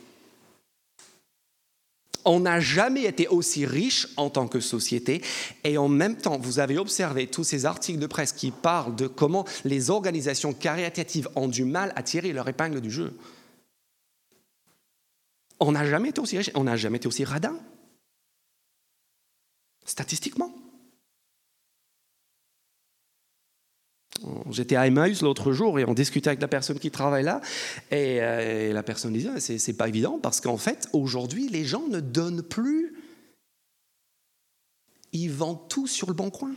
On 2.25 2.41
n'a 2.41 2.59
jamais 2.59 3.05
été 3.05 3.29
aussi 3.29 3.67
riche 3.67 4.09
en 4.17 4.31
tant 4.31 4.49
que 4.49 4.61
société. 4.61 5.21
Et 5.63 5.77
en 5.77 5.89
même 5.89 6.17
temps, 6.17 6.39
vous 6.39 6.59
avez 6.59 6.79
observé 6.79 7.27
tous 7.27 7.45
ces 7.45 7.67
articles 7.67 7.99
de 7.99 8.07
presse 8.07 8.33
qui 8.33 8.51
parlent 8.51 8.97
de 8.97 9.07
comment 9.07 9.45
les 9.65 9.91
organisations 9.91 10.55
caritatives 10.55 11.29
ont 11.37 11.49
du 11.49 11.65
mal 11.65 11.93
à 11.97 12.03
tirer 12.03 12.33
leur 12.33 12.49
épingle 12.49 12.81
du 12.81 12.91
jeu. 12.91 13.13
On 15.61 15.73
n'a 15.73 15.85
jamais 15.85 16.11
été 16.11 16.21
aussi 16.21 17.25
radin. 17.25 17.59
Statistiquement. 19.85 20.53
J'étais 24.51 24.77
à 24.77 24.87
Emmaüs 24.87 25.23
l'autre 25.23 25.53
jour 25.53 25.79
et 25.79 25.85
on 25.85 25.95
discutait 25.95 26.29
avec 26.29 26.41
la 26.41 26.49
personne 26.49 26.79
qui 26.79 26.91
travaille 26.91 27.25
là. 27.25 27.41
Et, 27.91 28.23
euh, 28.23 28.73
la 28.73 28.83
personne 28.83 29.13
disait 29.13 29.41
c'est, 29.41 29.59
c'est 29.59 29.75
pas 29.75 29.89
évident 29.89 30.19
parce 30.19 30.41
qu'en 30.41 30.57
fait, 30.57 30.89
aujourd'hui, 30.93 31.49
les 31.49 31.65
gens 31.65 31.87
ne 31.89 32.01
donnent 32.01 32.43
plus. 32.43 32.95
Ils 35.13 35.31
vendent 35.31 35.69
tout 35.69 35.87
sur 35.87 36.09
le 36.09 36.15
bon 36.15 36.31
coin. 36.31 36.55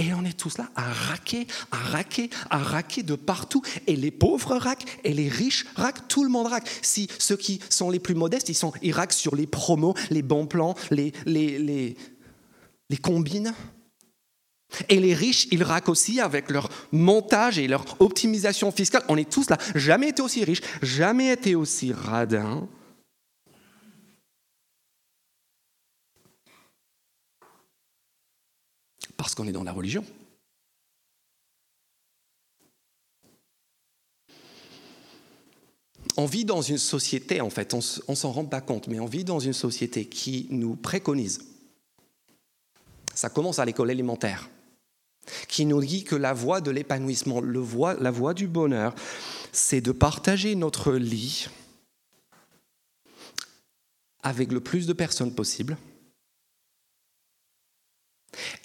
Et 0.00 0.14
on 0.14 0.24
est 0.24 0.32
tous 0.36 0.56
là 0.56 0.70
à 0.76 0.90
raquer, 0.90 1.46
à 1.70 1.76
raquer, 1.76 2.30
à 2.48 2.56
raquer 2.56 3.02
de 3.02 3.14
partout. 3.16 3.60
Et 3.86 3.96
les 3.96 4.10
pauvres 4.10 4.56
raquent, 4.56 4.86
et 5.04 5.12
les 5.12 5.28
riches 5.28 5.66
raquent, 5.76 6.08
tout 6.08 6.24
le 6.24 6.30
monde 6.30 6.46
raque. 6.46 6.66
Si 6.80 7.06
ceux 7.18 7.36
qui 7.36 7.60
sont 7.68 7.90
les 7.90 8.00
plus 8.00 8.14
modestes, 8.14 8.48
ils, 8.48 8.54
sont, 8.54 8.72
raquent 8.92 9.12
sur 9.12 9.36
les 9.36 9.46
promos, 9.46 9.94
les 10.08 10.22
bons 10.22 10.46
plans, 10.46 10.74
les, 10.90 11.12
les, 11.26 11.58
les, 11.58 11.96
les 12.88 12.96
combines. 12.96 13.52
Et 14.88 15.00
les 15.00 15.12
riches, 15.12 15.48
ils 15.50 15.62
raquent 15.62 15.90
aussi 15.90 16.18
avec 16.18 16.48
leur 16.48 16.70
montage 16.92 17.58
et 17.58 17.68
leur 17.68 17.84
optimisation 18.00 18.72
fiscale. 18.72 19.02
On 19.08 19.18
est 19.18 19.30
tous 19.30 19.50
là. 19.50 19.58
Jamais 19.74 20.08
été 20.08 20.22
aussi 20.22 20.44
riches, 20.44 20.62
jamais 20.80 21.30
été 21.30 21.54
aussi 21.54 21.92
radins. 21.92 22.66
Parce 29.20 29.34
qu'on 29.34 29.46
est 29.46 29.52
dans 29.52 29.64
la 29.64 29.72
religion. 29.72 30.02
On 36.16 36.24
vit 36.24 36.46
dans 36.46 36.62
une 36.62 36.78
société, 36.78 37.42
en 37.42 37.50
fait, 37.50 37.74
on 37.74 37.80
ne 38.08 38.14
s'en 38.14 38.32
rend 38.32 38.46
pas 38.46 38.62
compte, 38.62 38.88
mais 38.88 38.98
on 38.98 39.04
vit 39.04 39.24
dans 39.24 39.38
une 39.38 39.52
société 39.52 40.06
qui 40.06 40.46
nous 40.48 40.74
préconise. 40.74 41.42
Ça 43.14 43.28
commence 43.28 43.58
à 43.58 43.66
l'école 43.66 43.90
élémentaire, 43.90 44.48
qui 45.48 45.66
nous 45.66 45.84
dit 45.84 46.04
que 46.04 46.16
la 46.16 46.32
voie 46.32 46.62
de 46.62 46.70
l'épanouissement, 46.70 47.42
la 47.42 48.10
voie 48.10 48.32
du 48.32 48.46
bonheur, 48.46 48.94
c'est 49.52 49.82
de 49.82 49.92
partager 49.92 50.54
notre 50.54 50.94
lit 50.94 51.48
avec 54.22 54.50
le 54.50 54.60
plus 54.60 54.86
de 54.86 54.94
personnes 54.94 55.34
possible, 55.34 55.76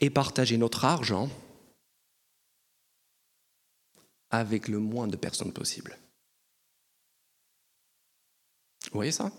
et 0.01 0.09
partager 0.09 0.57
notre 0.57 0.85
argent 0.85 1.29
avec 4.29 4.67
le 4.67 4.79
moins 4.79 5.07
de 5.07 5.15
personnes 5.15 5.53
possible. 5.53 5.97
Vous 8.85 8.99
voyez 8.99 9.11
ça? 9.11 9.31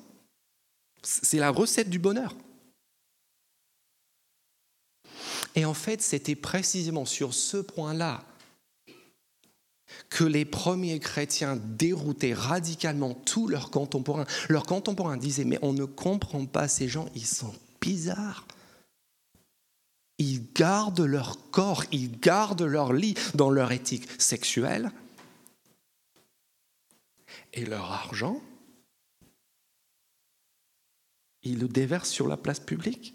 C'est 1.02 1.38
la 1.38 1.50
recette 1.50 1.90
du 1.90 1.98
bonheur. 1.98 2.34
Et 5.54 5.64
en 5.64 5.74
fait, 5.74 6.02
c'était 6.02 6.34
précisément 6.34 7.04
sur 7.04 7.32
ce 7.32 7.56
point-là 7.56 8.24
que 10.10 10.24
les 10.24 10.44
premiers 10.44 10.98
chrétiens 10.98 11.56
déroutaient 11.56 12.34
radicalement 12.34 13.14
tous 13.14 13.48
leurs 13.48 13.70
contemporains. 13.70 14.26
Leurs 14.48 14.66
contemporains 14.66 15.16
disaient, 15.16 15.44
mais 15.44 15.58
on 15.62 15.72
ne 15.72 15.84
comprend 15.84 16.44
pas 16.44 16.68
ces 16.68 16.88
gens, 16.88 17.08
ils 17.14 17.26
sont 17.26 17.54
bizarres. 17.80 18.46
Ils 20.18 20.52
gardent 20.52 21.00
leur 21.00 21.50
corps, 21.50 21.84
ils 21.92 22.18
gardent 22.18 22.62
leur 22.62 22.92
lit 22.92 23.14
dans 23.34 23.50
leur 23.50 23.72
éthique 23.72 24.08
sexuelle. 24.20 24.90
Et 27.52 27.64
leur 27.64 27.90
argent, 27.90 28.40
ils 31.42 31.58
le 31.58 31.68
déversent 31.68 32.10
sur 32.10 32.28
la 32.28 32.36
place 32.36 32.60
publique. 32.60 33.14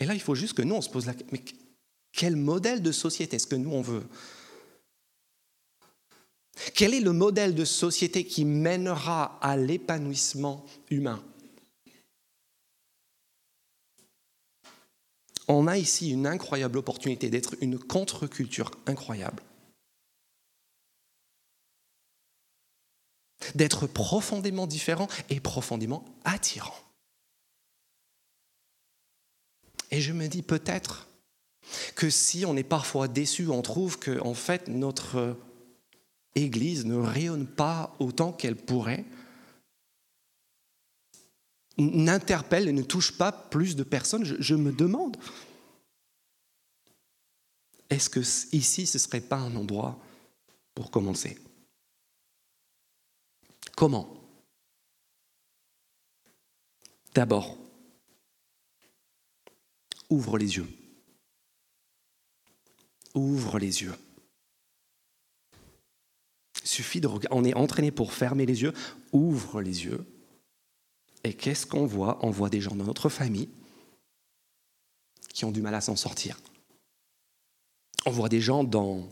Et 0.00 0.06
là, 0.06 0.14
il 0.14 0.20
faut 0.20 0.34
juste 0.34 0.54
que 0.54 0.62
nous, 0.62 0.74
on 0.74 0.82
se 0.82 0.90
pose 0.90 1.06
la 1.06 1.14
question, 1.14 1.28
mais 1.32 1.44
quel 2.12 2.36
modèle 2.36 2.82
de 2.82 2.92
société 2.92 3.36
est-ce 3.36 3.46
que 3.46 3.56
nous, 3.56 3.70
on 3.70 3.82
veut? 3.82 4.06
Quel 6.74 6.94
est 6.94 7.00
le 7.00 7.12
modèle 7.12 7.54
de 7.54 7.64
société 7.64 8.26
qui 8.26 8.44
mènera 8.44 9.38
à 9.40 9.56
l'épanouissement 9.56 10.64
humain? 10.90 11.22
On 15.48 15.66
a 15.66 15.76
ici 15.78 16.10
une 16.10 16.26
incroyable 16.26 16.78
opportunité 16.78 17.30
d'être 17.30 17.56
une 17.60 17.78
contre-culture 17.78 18.70
incroyable. 18.86 19.42
D'être 23.54 23.86
profondément 23.86 24.66
différent 24.66 25.08
et 25.30 25.40
profondément 25.40 26.04
attirant. 26.24 26.74
Et 29.90 30.00
je 30.00 30.12
me 30.12 30.28
dis 30.28 30.42
peut-être 30.42 31.08
que 31.94 32.10
si 32.10 32.44
on 32.44 32.56
est 32.56 32.62
parfois 32.62 33.08
déçu, 33.08 33.48
on 33.48 33.62
trouve 33.62 33.98
que 33.98 34.20
en 34.20 34.34
fait 34.34 34.68
notre 34.68 35.36
Église 36.34 36.84
ne 36.84 36.96
rayonne 36.96 37.46
pas 37.46 37.96
autant 37.98 38.32
qu'elle 38.32 38.56
pourrait, 38.56 39.04
n'interpelle 41.78 42.68
et 42.68 42.72
ne 42.72 42.82
touche 42.82 43.16
pas 43.16 43.32
plus 43.32 43.76
de 43.76 43.84
personnes, 43.84 44.24
je, 44.24 44.54
me 44.54 44.72
demande, 44.72 45.16
est-ce 47.88 48.10
que 48.10 48.20
ici, 48.54 48.86
ce 48.86 48.98
ne 48.98 49.00
serait 49.00 49.20
pas 49.20 49.36
un 49.36 49.54
endroit 49.54 49.98
pour 50.74 50.90
commencer? 50.90 51.38
Comment? 53.76 54.12
D'abord, 57.14 57.56
ouvre 60.10 60.36
les 60.38 60.56
yeux. 60.56 60.68
Ouvre 63.14 63.58
les 63.58 63.82
yeux. 63.82 63.94
Suffit 66.62 67.00
de. 67.00 67.08
On 67.30 67.44
est 67.44 67.54
entraîné 67.54 67.90
pour 67.90 68.12
fermer 68.12 68.46
les 68.46 68.62
yeux. 68.62 68.72
Ouvre 69.12 69.62
les 69.62 69.84
yeux 69.84 70.06
et 71.24 71.34
qu'est-ce 71.34 71.66
qu'on 71.66 71.86
voit? 71.86 72.18
On 72.22 72.30
voit 72.30 72.50
des 72.50 72.60
gens 72.60 72.74
dans 72.74 72.84
notre 72.84 73.08
famille 73.08 73.48
qui 75.32 75.44
ont 75.44 75.52
du 75.52 75.62
mal 75.62 75.74
à 75.74 75.80
s'en 75.80 75.96
sortir. 75.96 76.38
On 78.06 78.10
voit 78.10 78.28
des 78.28 78.40
gens 78.40 78.64
dans 78.64 79.08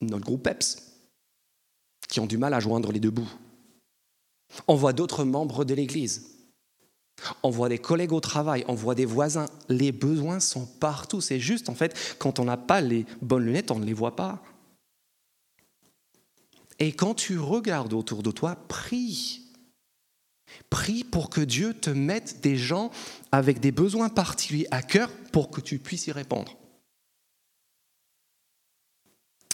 notre 0.00 0.24
groupe 0.24 0.42
PEPS 0.42 0.76
qui 2.08 2.20
ont 2.20 2.26
du 2.26 2.38
mal 2.38 2.54
à 2.54 2.60
joindre 2.60 2.92
les 2.92 3.00
deux 3.00 3.10
bouts. 3.10 3.30
On 4.68 4.76
voit 4.76 4.92
d'autres 4.92 5.24
membres 5.24 5.64
de 5.64 5.74
l'Église 5.74 6.30
On 7.42 7.50
voit 7.50 7.68
des 7.68 7.78
collègues 7.78 8.12
au 8.12 8.20
travail, 8.20 8.64
on 8.68 8.74
voit 8.74 8.94
des 8.94 9.04
voisins. 9.04 9.46
Les 9.68 9.92
besoins 9.92 10.40
sont 10.40 10.66
partout. 10.66 11.20
C'est 11.20 11.40
juste, 11.40 11.68
en 11.68 11.74
fait, 11.74 12.16
quand 12.18 12.38
on 12.38 12.44
n'a 12.44 12.56
pas 12.56 12.80
les 12.80 13.06
bonnes 13.22 13.44
lunettes, 13.44 13.70
on 13.70 13.78
ne 13.78 13.84
les 13.84 13.94
voit 13.94 14.16
pas. 14.16 14.42
Et 16.78 16.92
quand 16.92 17.14
tu 17.14 17.38
regardes 17.38 17.92
autour 17.92 18.22
de 18.22 18.30
toi, 18.30 18.56
prie. 18.68 19.43
Prie 20.70 21.04
pour 21.04 21.30
que 21.30 21.40
Dieu 21.40 21.74
te 21.74 21.90
mette 21.90 22.40
des 22.40 22.56
gens 22.56 22.90
avec 23.32 23.60
des 23.60 23.72
besoins 23.72 24.08
particuliers 24.08 24.66
à 24.70 24.82
cœur 24.82 25.10
pour 25.32 25.50
que 25.50 25.60
tu 25.60 25.78
puisses 25.78 26.06
y 26.06 26.12
répondre. 26.12 26.56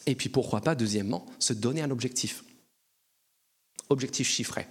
Et 0.07 0.15
puis 0.15 0.29
pourquoi 0.29 0.61
pas, 0.61 0.75
deuxièmement, 0.75 1.27
se 1.39 1.53
donner 1.53 1.83
un 1.83 1.91
objectif. 1.91 2.45
Objectif 3.89 4.29
chiffré. 4.29 4.67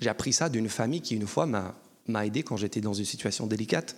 J'ai 0.00 0.08
appris 0.08 0.32
ça 0.32 0.48
d'une 0.48 0.68
famille 0.68 1.02
qui, 1.02 1.14
une 1.14 1.26
fois, 1.26 1.46
m'a 1.46 2.26
aidé 2.26 2.42
quand 2.42 2.56
j'étais 2.56 2.80
dans 2.80 2.94
une 2.94 3.04
situation 3.04 3.46
délicate. 3.46 3.96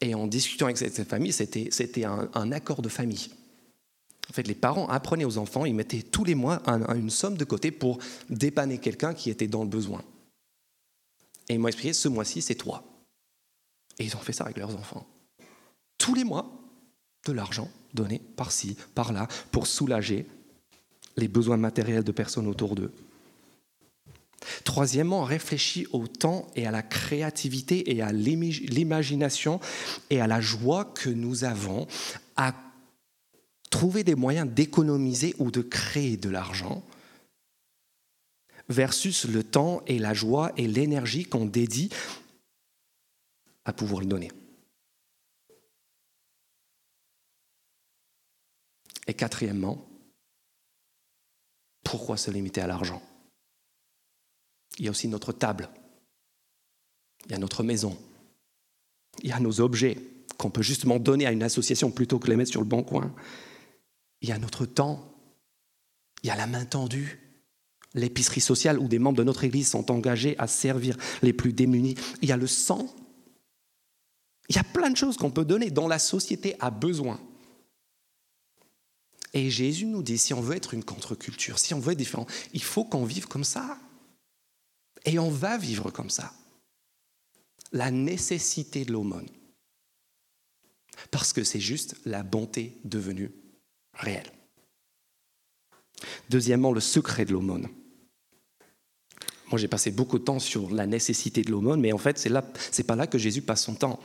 Et 0.00 0.14
en 0.14 0.26
discutant 0.26 0.66
avec 0.66 0.78
cette 0.78 1.04
famille, 1.04 1.32
c'était 1.32 2.04
un, 2.04 2.30
un, 2.34 2.52
accord 2.52 2.82
de 2.82 2.88
famille. 2.88 3.30
En 4.28 4.32
fait, 4.32 4.46
les 4.46 4.54
parents 4.54 4.88
apprenaient 4.88 5.24
aux 5.24 5.38
enfants, 5.38 5.64
ils 5.64 5.74
mettaient 5.74 6.02
tous 6.02 6.24
les 6.24 6.34
mois 6.34 6.62
une 6.66 7.10
somme 7.10 7.36
de 7.36 7.44
côté 7.44 7.70
pour 7.70 7.98
dépanner 8.28 8.78
quelqu'un 8.78 9.14
qui 9.14 9.30
était 9.30 9.46
dans 9.46 9.62
le 9.62 9.68
besoin. 9.68 10.02
Et 11.48 11.54
ils 11.54 11.60
m'ont 11.60 11.68
expliqué, 11.68 11.92
ce 11.92 12.08
mois-ci, 12.08 12.42
c'est 12.42 12.56
toi. 12.56 12.82
Et 13.98 14.04
ils 14.04 14.16
ont 14.16 14.20
fait 14.20 14.32
ça 14.32 14.44
avec 14.44 14.56
leurs 14.56 14.74
enfants. 14.74 15.06
Tous 15.96 16.14
les 16.14 16.24
mois, 16.24 16.50
de 17.24 17.32
l'argent 17.32 17.70
donné 17.94 18.20
par-ci, 18.36 18.76
par-là, 18.94 19.28
pour 19.50 19.66
soulager 19.66 20.26
les 21.16 21.28
besoins 21.28 21.56
matériels 21.56 22.04
de 22.04 22.12
personnes 22.12 22.46
autour 22.46 22.74
d'eux. 22.74 22.92
Troisièmement, 24.64 25.24
réfléchis 25.24 25.86
au 25.92 26.06
temps 26.06 26.46
et 26.54 26.66
à 26.66 26.70
la 26.70 26.82
créativité 26.82 27.96
et 27.96 28.02
à 28.02 28.12
l'imagination 28.12 29.60
et 30.10 30.20
à 30.20 30.26
la 30.26 30.40
joie 30.40 30.84
que 30.84 31.08
nous 31.08 31.44
avons 31.44 31.86
à 32.36 32.54
trouver 33.76 34.04
des 34.04 34.14
moyens 34.14 34.48
d'économiser 34.48 35.34
ou 35.38 35.50
de 35.50 35.60
créer 35.60 36.16
de 36.16 36.30
l'argent 36.30 36.82
versus 38.70 39.26
le 39.26 39.44
temps 39.44 39.82
et 39.86 39.98
la 39.98 40.14
joie 40.14 40.50
et 40.56 40.66
l'énergie 40.66 41.26
qu'on 41.26 41.44
dédie 41.44 41.90
à 43.66 43.74
pouvoir 43.74 44.00
le 44.00 44.06
donner. 44.06 44.32
Et 49.06 49.12
quatrièmement, 49.12 49.86
pourquoi 51.84 52.16
se 52.16 52.30
limiter 52.30 52.62
à 52.62 52.66
l'argent? 52.66 53.02
Il 54.78 54.86
y 54.86 54.88
a 54.88 54.90
aussi 54.90 55.06
notre 55.06 55.34
table, 55.34 55.68
il 57.26 57.32
y 57.32 57.34
a 57.34 57.38
notre 57.38 57.62
maison, 57.62 57.94
il 59.22 59.28
y 59.28 59.32
a 59.32 59.38
nos 59.38 59.60
objets 59.60 59.98
qu'on 60.38 60.50
peut 60.50 60.62
justement 60.62 60.98
donner 60.98 61.26
à 61.26 61.32
une 61.32 61.42
association 61.42 61.90
plutôt 61.90 62.18
que 62.18 62.28
les 62.28 62.36
mettre 62.36 62.52
sur 62.52 62.62
le 62.62 62.66
bon 62.66 62.82
coin. 62.82 63.14
Il 64.26 64.30
y 64.30 64.32
a 64.32 64.38
notre 64.40 64.66
temps, 64.66 65.14
il 66.24 66.26
y 66.26 66.30
a 66.30 66.36
la 66.36 66.48
main 66.48 66.64
tendue, 66.64 67.20
l'épicerie 67.94 68.40
sociale 68.40 68.80
où 68.80 68.88
des 68.88 68.98
membres 68.98 69.18
de 69.18 69.22
notre 69.22 69.44
Église 69.44 69.70
sont 69.70 69.88
engagés 69.92 70.36
à 70.38 70.48
servir 70.48 70.96
les 71.22 71.32
plus 71.32 71.52
démunis. 71.52 71.94
Il 72.22 72.28
y 72.28 72.32
a 72.32 72.36
le 72.36 72.48
sang. 72.48 72.92
Il 74.48 74.56
y 74.56 74.58
a 74.58 74.64
plein 74.64 74.90
de 74.90 74.96
choses 74.96 75.16
qu'on 75.16 75.30
peut 75.30 75.44
donner 75.44 75.70
dont 75.70 75.86
la 75.86 76.00
société 76.00 76.56
a 76.58 76.72
besoin. 76.72 77.20
Et 79.32 79.48
Jésus 79.48 79.86
nous 79.86 80.02
dit, 80.02 80.18
si 80.18 80.34
on 80.34 80.40
veut 80.40 80.56
être 80.56 80.74
une 80.74 80.82
contre-culture, 80.82 81.60
si 81.60 81.72
on 81.72 81.78
veut 81.78 81.92
être 81.92 81.98
différent, 81.98 82.26
il 82.52 82.64
faut 82.64 82.84
qu'on 82.84 83.04
vive 83.04 83.28
comme 83.28 83.44
ça. 83.44 83.78
Et 85.04 85.20
on 85.20 85.30
va 85.30 85.56
vivre 85.56 85.92
comme 85.92 86.10
ça. 86.10 86.32
La 87.70 87.92
nécessité 87.92 88.84
de 88.84 88.90
l'aumône. 88.90 89.30
Parce 91.12 91.32
que 91.32 91.44
c'est 91.44 91.60
juste 91.60 91.94
la 92.04 92.24
bonté 92.24 92.80
devenue 92.82 93.30
réelle. 93.98 94.30
Deuxièmement, 96.28 96.72
le 96.72 96.80
secret 96.80 97.24
de 97.24 97.32
l'aumône. 97.32 97.68
Moi, 99.50 99.58
j'ai 99.58 99.68
passé 99.68 99.90
beaucoup 99.90 100.18
de 100.18 100.24
temps 100.24 100.40
sur 100.40 100.70
la 100.70 100.86
nécessité 100.86 101.42
de 101.42 101.50
l'aumône, 101.50 101.80
mais 101.80 101.92
en 101.92 101.98
fait, 101.98 102.18
c'est 102.18 102.28
là, 102.28 102.44
c'est 102.70 102.82
pas 102.82 102.96
là 102.96 103.06
que 103.06 103.18
Jésus 103.18 103.42
passe 103.42 103.62
son 103.62 103.74
temps. 103.74 104.00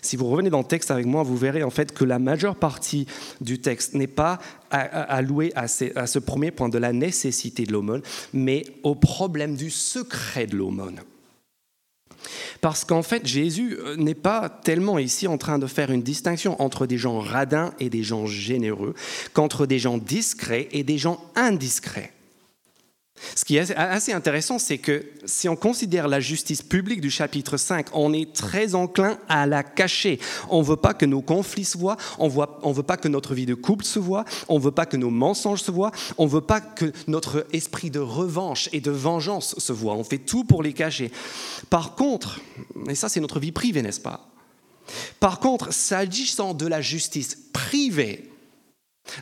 Si 0.00 0.16
vous 0.16 0.28
revenez 0.28 0.50
dans 0.50 0.58
le 0.58 0.64
texte 0.64 0.92
avec 0.92 1.06
moi, 1.06 1.24
vous 1.24 1.36
verrez 1.36 1.64
en 1.64 1.70
fait 1.70 1.92
que 1.92 2.04
la 2.04 2.20
majeure 2.20 2.56
partie 2.56 3.06
du 3.40 3.60
texte 3.60 3.94
n'est 3.94 4.06
pas 4.06 4.38
allouée 4.70 5.52
à, 5.56 5.62
à 5.62 6.06
ce 6.06 6.18
premier 6.20 6.52
point 6.52 6.68
de 6.68 6.78
la 6.78 6.92
nécessité 6.92 7.64
de 7.64 7.72
l'aumône, 7.72 8.02
mais 8.32 8.64
au 8.84 8.94
problème 8.94 9.56
du 9.56 9.70
secret 9.70 10.46
de 10.46 10.56
l'aumône. 10.56 11.00
Parce 12.60 12.84
qu'en 12.84 13.02
fait, 13.02 13.26
Jésus 13.26 13.76
euh, 13.78 13.96
n'est 13.96 14.14
pas 14.14 14.48
tellement 14.48 14.98
ici 14.98 15.26
en 15.26 15.38
train 15.38 15.58
de 15.58 15.66
faire 15.66 15.90
une 15.90 16.02
distinction 16.02 16.60
entre 16.60 16.86
des 16.86 16.98
gens 16.98 17.18
radins 17.18 17.72
et 17.80 17.90
des 17.90 18.02
gens 18.02 18.26
généreux, 18.26 18.94
qu'entre 19.32 19.66
des 19.66 19.78
gens 19.78 19.98
discrets 19.98 20.68
et 20.72 20.82
des 20.82 20.98
gens 20.98 21.20
indiscrets. 21.34 22.12
Ce 23.34 23.44
qui 23.44 23.56
est 23.56 23.74
assez 23.76 24.12
intéressant, 24.12 24.58
c'est 24.58 24.78
que 24.78 25.04
si 25.24 25.48
on 25.48 25.56
considère 25.56 26.08
la 26.08 26.20
justice 26.20 26.62
publique 26.62 27.00
du 27.00 27.10
chapitre 27.10 27.56
5, 27.56 27.88
on 27.92 28.12
est 28.12 28.32
très 28.32 28.74
enclin 28.74 29.18
à 29.28 29.46
la 29.46 29.62
cacher. 29.62 30.18
On 30.50 30.60
ne 30.60 30.66
veut 30.66 30.76
pas 30.76 30.94
que 30.94 31.06
nos 31.06 31.22
conflits 31.22 31.64
se 31.64 31.78
voient, 31.78 31.96
on 32.18 32.28
ne 32.28 32.74
veut 32.74 32.82
pas 32.82 32.96
que 32.96 33.08
notre 33.08 33.34
vie 33.34 33.46
de 33.46 33.54
couple 33.54 33.84
se 33.84 33.98
voit, 33.98 34.24
on 34.48 34.58
ne 34.58 34.62
veut 34.62 34.70
pas 34.70 34.86
que 34.86 34.96
nos 34.96 35.10
mensonges 35.10 35.62
se 35.62 35.70
voient, 35.70 35.92
on 36.18 36.24
ne 36.24 36.30
veut 36.30 36.40
pas 36.40 36.60
que 36.60 36.92
notre 37.06 37.46
esprit 37.52 37.90
de 37.90 38.00
revanche 38.00 38.68
et 38.72 38.80
de 38.80 38.90
vengeance 38.90 39.54
se 39.58 39.72
voit. 39.72 39.94
On 39.94 40.04
fait 40.04 40.18
tout 40.18 40.44
pour 40.44 40.62
les 40.62 40.72
cacher. 40.72 41.10
Par 41.70 41.94
contre, 41.94 42.40
et 42.88 42.94
ça 42.94 43.08
c'est 43.08 43.20
notre 43.20 43.40
vie 43.40 43.52
privée, 43.52 43.82
n'est-ce 43.82 44.00
pas? 44.00 44.28
Par 45.20 45.38
contre, 45.38 45.72
s'agissant 45.72 46.54
de 46.54 46.66
la 46.66 46.80
justice 46.80 47.38
privée, 47.52 48.31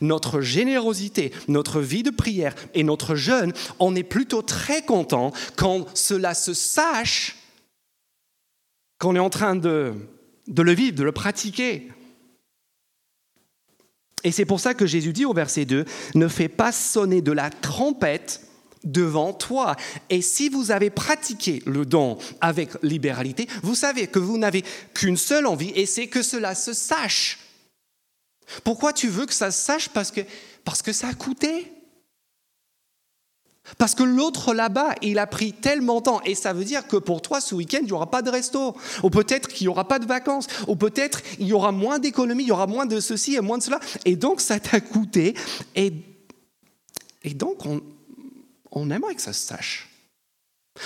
notre 0.01 0.41
générosité, 0.41 1.33
notre 1.49 1.81
vie 1.81 2.03
de 2.03 2.11
prière 2.11 2.55
et 2.75 2.83
notre 2.83 3.15
jeûne, 3.15 3.53
on 3.79 3.95
est 3.95 4.03
plutôt 4.03 4.43
très 4.43 4.83
content 4.83 5.33
quand 5.57 5.87
cela 5.97 6.35
se 6.35 6.55
sache, 6.55 7.37
qu'on 8.99 9.17
est 9.17 9.21
en 9.21 9.31
train 9.31 9.57
de, 9.57 9.95
le 10.47 10.73
vivre, 10.73 10.97
de 10.97 11.05
le 11.05 11.13
pratiquer. 11.13 11.89
Et 14.23 14.33
c'est 14.33 14.45
pour 14.45 14.61
ça 14.61 14.75
que 14.75 14.87
Jésus 14.87 15.15
dit 15.15 15.25
au 15.25 15.33
verset 15.33 15.65
2, 15.65 15.85
ne 16.15 16.29
fais 16.29 16.49
pas 16.49 16.73
sonner 16.73 17.23
de 17.23 17.33
la 17.33 17.49
trompette 17.49 18.43
devant 18.85 19.33
toi. 19.33 19.77
Et 20.11 20.21
si 20.21 20.51
vous 20.51 20.71
avez 20.71 20.91
pratiqué 20.91 21.63
le 21.65 21.87
don 21.87 22.19
avec 22.43 22.71
libéralité, 22.83 23.49
vous 23.63 23.75
savez 23.75 24.07
que 24.07 24.19
vous 24.19 24.37
n'avez 24.37 24.63
qu'une 24.95 25.17
seule 25.17 25.47
envie, 25.47 25.73
et 25.75 25.87
c'est 25.87 26.09
que 26.09 26.23
cela 26.23 26.55
se 26.55 26.75
sache. 26.75 27.39
Pourquoi 28.65 28.93
tu 28.93 29.09
veux 29.09 29.27
que 29.27 29.35
ça 29.35 29.51
se 29.51 29.63
sache 29.65 29.89
parce 29.89 30.11
que, 30.11 30.21
parce 30.65 30.83
que 30.83 30.93
ça 30.93 31.09
a 31.09 31.15
coûté? 31.15 31.73
Parce 33.79 33.95
que 33.95 34.03
l'autre 34.03 34.55
là-bas, 34.55 34.95
il 35.03 35.19
a 35.19 35.27
pris 35.27 35.53
tellement 35.53 35.99
de 35.99 36.05
temps. 36.05 36.21
Et 36.25 36.35
ça 36.35 36.53
veut 36.53 36.65
dire 36.65 36.87
que 36.87 36.97
pour 36.97 37.23
toi, 37.23 37.41
ce 37.41 37.55
week-end, 37.55 37.81
il 37.83 37.87
n'y 37.87 37.93
aura 37.93 38.11
pas 38.11 38.23
de 38.23 38.31
resto. 38.31 38.77
Ou 39.03 39.11
peut-être 39.11 39.49
qu'il 39.49 39.67
n'y 39.67 39.69
aura 39.69 39.87
pas 39.87 39.99
de 39.99 40.07
vacances. 40.07 40.47
Ou 40.67 40.77
peut-être 40.77 41.21
il 41.39 41.47
y 41.47 41.53
aura 41.53 41.73
moins 41.73 41.99
d'économies, 41.99 42.45
il 42.45 42.49
y 42.49 42.53
aura 42.53 42.67
moins 42.67 42.87
de 42.87 43.01
ceci 43.01 43.37
et 43.37 43.41
moins 43.41 43.59
de 43.59 43.63
cela. 43.63 43.81
Et 44.05 44.17
donc, 44.17 44.41
ça 44.41 44.59
t'a 44.59 44.81
coûté. 44.81 45.35
Et, 45.77 45.93
et 47.23 47.35
donc, 47.35 47.65
on, 47.67 47.81
on 48.73 48.91
aimerait 48.91 49.15
que 49.15 49.23
ça 49.23 49.33
se 49.33 49.47
sache. 49.47 49.89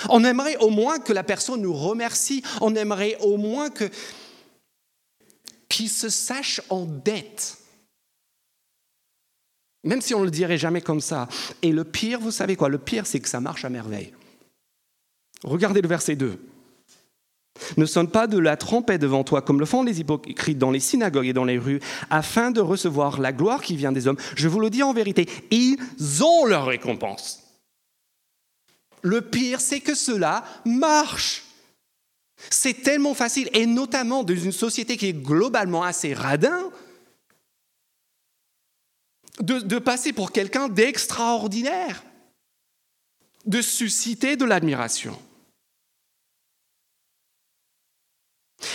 On 0.09 0.23
aimerait 0.23 0.57
au 0.57 0.69
moins 0.69 0.99
que 0.99 1.13
la 1.13 1.23
personne 1.23 1.61
nous 1.61 1.73
remercie. 1.73 2.43
On 2.61 2.75
aimerait 2.75 3.17
au 3.21 3.37
moins 3.37 3.69
que, 3.69 3.89
qui 5.75 5.89
se 5.89 6.07
sache 6.07 6.61
en 6.69 6.85
dette. 6.85 7.57
Même 9.83 9.99
si 9.99 10.15
on 10.15 10.21
ne 10.21 10.25
le 10.25 10.31
dirait 10.31 10.57
jamais 10.57 10.79
comme 10.79 11.01
ça. 11.01 11.27
Et 11.61 11.73
le 11.73 11.83
pire, 11.83 12.21
vous 12.21 12.31
savez 12.31 12.55
quoi? 12.55 12.69
Le 12.69 12.77
pire, 12.77 13.05
c'est 13.05 13.19
que 13.19 13.27
ça 13.27 13.41
marche 13.41 13.65
à 13.65 13.69
merveille. 13.69 14.13
Regardez 15.43 15.81
le 15.81 15.89
verset 15.89 16.15
2. 16.15 16.39
Ne 17.75 17.85
sonne 17.85 18.09
pas 18.09 18.25
de 18.27 18.37
la 18.37 18.55
trompette 18.55 19.01
devant 19.01 19.25
toi 19.25 19.41
comme 19.41 19.59
le 19.59 19.65
font 19.65 19.83
les 19.83 19.99
hypocrites 19.99 20.57
dans 20.57 20.71
les 20.71 20.79
synagogues 20.79 21.27
et 21.27 21.33
dans 21.33 21.43
les 21.43 21.59
rues, 21.59 21.81
afin 22.09 22.51
de 22.51 22.61
recevoir 22.61 23.19
la 23.19 23.33
gloire 23.33 23.61
qui 23.61 23.75
vient 23.75 23.91
des 23.91 24.07
hommes. 24.07 24.19
Je 24.37 24.47
vous 24.47 24.61
le 24.61 24.69
dis 24.69 24.81
en 24.81 24.93
vérité, 24.93 25.27
ils 25.51 25.77
ont 26.23 26.45
leur 26.45 26.67
récompense. 26.67 27.43
Le 29.01 29.21
pire, 29.21 29.59
c'est 29.59 29.81
que 29.81 29.93
cela 29.93 30.45
marche. 30.63 31.44
C'est 32.49 32.83
tellement 32.83 33.13
facile, 33.13 33.49
et 33.53 33.65
notamment 33.65 34.23
dans 34.23 34.35
une 34.35 34.51
société 34.51 34.97
qui 34.97 35.07
est 35.07 35.13
globalement 35.13 35.83
assez 35.83 36.13
radin, 36.13 36.71
de, 39.39 39.79
passer 39.79 40.13
pour 40.13 40.31
quelqu'un 40.31 40.69
d'extraordinaire, 40.69 42.03
de 43.45 43.61
susciter 43.61 44.35
de 44.37 44.45
l'admiration. 44.45 45.19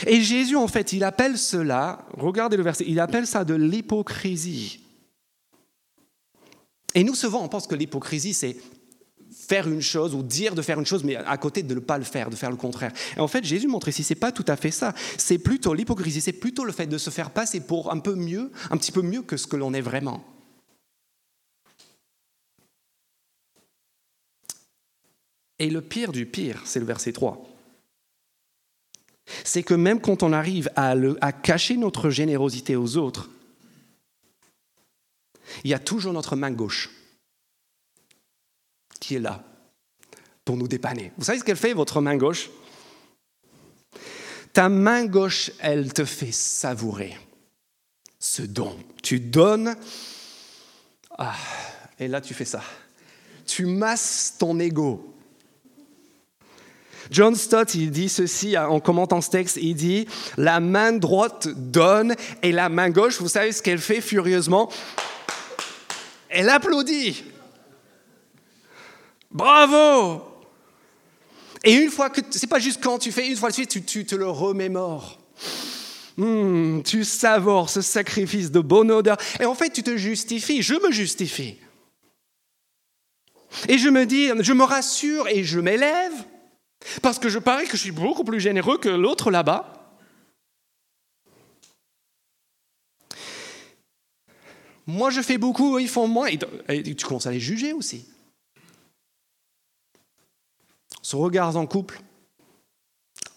Et 0.06 0.20
Jésus, 0.20 0.56
en 0.56 0.68
fait, 0.68 0.92
il 0.92 1.04
appelle 1.04 1.38
cela, 1.38 2.06
regardez 2.12 2.56
le 2.56 2.62
verset, 2.62 2.84
il 2.86 3.00
appelle 3.00 3.26
ça 3.26 3.44
de 3.44 3.54
l'hypocrisie. 3.54 4.80
Et 6.94 7.04
nous, 7.04 7.14
souvent, 7.14 7.42
on 7.42 7.48
pense 7.48 7.66
que 7.66 7.74
l'hypocrisie, 7.74 8.34
c'est 8.34 8.56
faire 9.50 9.66
une 9.68 9.82
chose 9.82 10.14
ou 10.14 10.22
dire 10.22 10.54
de 10.54 10.62
faire 10.62 10.78
une 10.78 10.86
chose, 10.86 11.02
mais 11.02 11.16
à 11.16 11.36
côté 11.36 11.64
de 11.64 11.74
ne 11.74 11.80
pas 11.80 11.98
le 11.98 12.04
faire, 12.04 12.30
de 12.30 12.36
faire 12.36 12.50
le 12.50 12.56
contraire. 12.56 12.92
Et 13.16 13.20
en 13.20 13.26
fait, 13.26 13.44
Jésus 13.44 13.66
montre 13.66 13.88
ici, 13.88 14.04
c'est 14.04 14.14
pas 14.14 14.30
tout 14.30 14.44
à 14.46 14.54
fait 14.54 14.70
ça. 14.70 14.94
C'est 15.18 15.38
plutôt 15.38 15.74
l'hypocrisie, 15.74 16.20
c'est 16.20 16.32
plutôt 16.32 16.64
le 16.64 16.70
fait 16.70 16.86
de 16.86 16.98
se 16.98 17.10
faire 17.10 17.30
passer 17.30 17.58
pour 17.58 17.92
un 17.92 17.98
peu 17.98 18.14
mieux, 18.14 18.52
un 18.70 18.76
petit 18.76 18.92
peu 18.92 19.02
mieux 19.02 19.22
que 19.22 19.36
ce 19.36 19.48
que 19.48 19.56
l'on 19.56 19.74
est 19.74 19.80
vraiment. 19.80 20.24
Et 25.58 25.68
le 25.68 25.80
pire 25.80 26.12
du 26.12 26.26
pire, 26.26 26.62
c'est 26.64 26.78
le 26.78 26.86
verset 26.86 27.12
3. 27.12 27.44
C'est 29.42 29.64
que 29.64 29.74
même 29.74 30.00
quand 30.00 30.22
on 30.22 30.32
arrive 30.32 30.70
à, 30.76 30.94
à 31.20 31.32
cacher 31.32 31.76
notre 31.76 32.08
générosité 32.08 32.76
aux 32.76 32.96
autres, 32.96 33.30
il 35.64 35.70
y 35.70 35.74
a 35.74 35.80
toujours 35.80 36.12
notre 36.12 36.36
main 36.36 36.52
gauche 36.52 36.88
est 39.16 39.20
là 39.20 39.42
pour 40.44 40.56
nous 40.56 40.68
dépanner. 40.68 41.12
Vous 41.16 41.24
savez 41.24 41.38
ce 41.38 41.44
qu'elle 41.44 41.56
fait, 41.56 41.72
votre 41.72 42.00
main 42.00 42.16
gauche? 42.16 42.50
Ta 44.52 44.68
main 44.68 45.06
gauche, 45.06 45.52
elle 45.60 45.92
te 45.92 46.04
fait 46.04 46.32
savourer 46.32 47.16
ce 48.18 48.42
don. 48.42 48.76
Tu 49.02 49.20
donnes, 49.20 49.76
ah, 51.18 51.36
et 51.98 52.08
là 52.08 52.20
tu 52.20 52.34
fais 52.34 52.44
ça. 52.44 52.62
Tu 53.46 53.66
masses 53.66 54.34
ton 54.38 54.58
ego. 54.58 55.14
John 57.10 57.34
Stott, 57.34 57.74
il 57.74 57.90
dit 57.90 58.08
ceci 58.08 58.56
en 58.56 58.78
commentant 58.78 59.20
ce 59.20 59.30
texte, 59.30 59.58
il 59.60 59.74
dit, 59.74 60.06
la 60.36 60.60
main 60.60 60.92
droite 60.92 61.48
donne 61.48 62.14
et 62.42 62.52
la 62.52 62.68
main 62.68 62.90
gauche, 62.90 63.20
vous 63.20 63.28
savez 63.28 63.50
ce 63.50 63.62
qu'elle 63.62 63.80
fait 63.80 64.00
furieusement? 64.00 64.70
Elle 66.28 66.48
applaudit. 66.48 67.24
Bravo 69.30 70.22
Et 71.62 71.74
une 71.74 71.90
fois 71.90 72.10
que, 72.10 72.20
c'est 72.30 72.48
pas 72.48 72.58
juste 72.58 72.82
quand 72.82 72.98
tu 72.98 73.12
fais, 73.12 73.28
une 73.28 73.36
fois 73.36 73.50
de 73.50 73.54
suite, 73.54 73.86
tu, 73.86 74.04
te 74.04 74.14
le 74.14 74.28
remémores. 74.28 75.18
Hmm, 76.16 76.82
tu 76.82 77.04
savores 77.04 77.70
ce 77.70 77.80
sacrifice 77.80 78.50
de 78.50 78.60
bonne 78.60 78.90
odeur. 78.90 79.16
Et 79.38 79.44
en 79.44 79.54
fait, 79.54 79.70
tu 79.70 79.82
te 79.82 79.96
justifies, 79.96 80.62
je 80.62 80.74
me 80.74 80.90
justifie. 80.90 81.58
Et 83.68 83.78
je 83.78 83.88
me 83.88 84.04
dis, 84.04 84.30
je 84.40 84.52
me 84.52 84.64
rassure 84.64 85.28
et 85.28 85.44
je 85.44 85.60
m'élève, 85.60 86.12
parce 87.02 87.18
que 87.18 87.28
je 87.28 87.38
parie 87.38 87.66
que 87.66 87.76
je 87.76 87.82
suis 87.82 87.90
beaucoup 87.90 88.24
plus 88.24 88.40
généreux 88.40 88.78
que 88.78 88.88
l'autre 88.88 89.30
là-bas. 89.30 89.76
Moi, 94.86 95.10
je 95.10 95.20
fais 95.20 95.38
beaucoup, 95.38 95.78
ils 95.78 95.88
font 95.88 96.08
moins. 96.08 96.28
Et 96.68 96.94
tu 96.96 97.06
commences 97.06 97.26
à 97.26 97.30
les 97.30 97.38
juger 97.38 97.72
aussi 97.72 98.06
se 101.02 101.16
regarde 101.16 101.56
en 101.56 101.66
couple, 101.66 102.00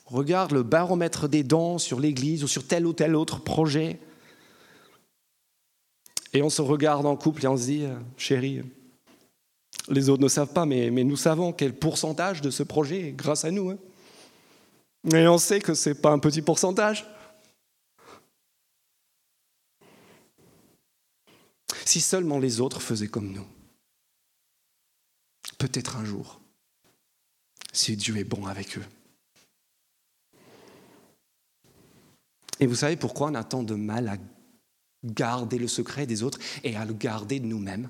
regarde 0.05 0.51
le 0.51 0.63
baromètre 0.63 1.27
des 1.27 1.43
dons 1.43 1.77
sur 1.77 1.99
l'Église 1.99 2.43
ou 2.43 2.47
sur 2.47 2.67
tel 2.67 2.85
ou 2.85 2.93
tel 2.93 3.15
autre 3.15 3.41
projet, 3.41 3.99
et 6.33 6.41
on 6.41 6.49
se 6.49 6.61
regarde 6.61 7.05
en 7.05 7.15
couple 7.15 7.45
et 7.45 7.47
on 7.47 7.57
se 7.57 7.65
dit, 7.65 7.85
chérie, 8.17 8.63
les 9.89 10.09
autres 10.09 10.23
ne 10.23 10.27
savent 10.27 10.53
pas, 10.53 10.65
mais, 10.65 10.89
nous 10.89 11.17
savons 11.17 11.53
quel 11.53 11.73
pourcentage 11.75 12.41
de 12.41 12.49
ce 12.49 12.63
projet 12.63 13.09
est 13.09 13.11
grâce 13.11 13.45
à 13.45 13.51
nous. 13.51 13.69
Hein. 13.69 13.77
Et 15.13 15.27
on 15.27 15.37
sait 15.37 15.59
que 15.59 15.73
ce 15.73 15.89
n'est 15.89 15.95
pas 15.95 16.11
un 16.11 16.19
petit 16.19 16.41
pourcentage. 16.41 17.05
Si 21.85 22.01
seulement 22.01 22.39
les 22.39 22.61
autres 22.61 22.81
faisaient 22.81 23.09
comme 23.09 23.31
nous, 23.31 23.45
peut-être 25.57 25.97
un 25.97 26.05
jour, 26.05 26.39
si 27.73 27.97
Dieu 27.97 28.17
est 28.17 28.23
bon 28.23 28.45
avec 28.45 28.77
eux. 28.77 28.85
Et 32.59 32.67
vous 32.67 32.75
savez 32.75 32.95
pourquoi 32.95 33.27
on 33.27 33.35
a 33.35 33.43
tant 33.43 33.63
de 33.63 33.75
mal 33.75 34.07
à 34.07 34.17
garder 35.03 35.57
le 35.57 35.67
secret 35.67 36.07
des 36.07 36.23
autres 36.23 36.39
et 36.63 36.77
à 36.77 36.85
le 36.85 36.93
garder 36.93 37.39
de 37.41 37.45
nous-mêmes? 37.45 37.89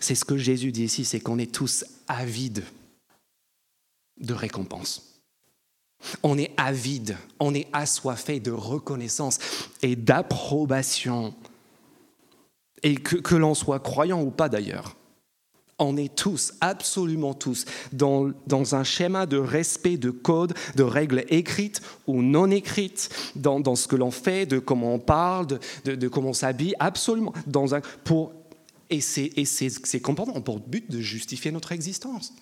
C'est 0.00 0.14
ce 0.14 0.24
que 0.24 0.38
Jésus 0.38 0.72
dit 0.72 0.84
ici, 0.84 1.04
c'est 1.04 1.20
qu'on 1.20 1.38
est 1.38 1.52
tous 1.52 1.84
avides 2.08 2.64
de 4.18 4.32
récompense. 4.32 5.20
On 6.22 6.38
est 6.38 6.52
avide, 6.56 7.16
on 7.40 7.54
est 7.54 7.68
assoiffé 7.72 8.38
de 8.38 8.50
reconnaissance 8.50 9.38
et 9.82 9.96
d'approbation. 9.96 11.34
Et 12.82 12.96
que, 12.96 13.16
que 13.16 13.34
l'on 13.34 13.54
soit 13.54 13.80
croyant 13.80 14.22
ou 14.22 14.30
pas 14.30 14.48
d'ailleurs. 14.48 14.96
On 15.78 15.96
est 15.96 16.14
tous, 16.14 16.54
absolument 16.60 17.34
tous, 17.34 17.64
dans, 17.92 18.32
un 18.74 18.84
schéma 18.84 19.26
de 19.26 19.36
respect 19.36 19.96
de 19.96 20.10
code, 20.10 20.54
de 20.76 20.84
règles 20.84 21.24
écrites 21.28 21.82
ou 22.06 22.22
non 22.22 22.50
écrites, 22.50 23.10
dans, 23.34 23.74
ce 23.74 23.88
que 23.88 23.96
l'on 23.96 24.12
fait, 24.12 24.46
de 24.46 24.58
comment 24.60 24.94
on 24.94 24.98
parle, 25.00 25.58
de, 25.84 26.08
comment 26.08 26.30
on 26.30 26.34
s'habille, 26.34 26.74
absolument. 26.78 27.32
Dans 27.46 27.74
un, 27.74 27.80
pour, 28.04 28.32
et 28.88 29.00
ces 29.00 30.00
comportements 30.00 30.36
ont 30.36 30.42
pour 30.42 30.60
but 30.60 30.88
de 30.90 31.00
justifier 31.00 31.50
notre 31.50 31.72
existence. 31.72 32.32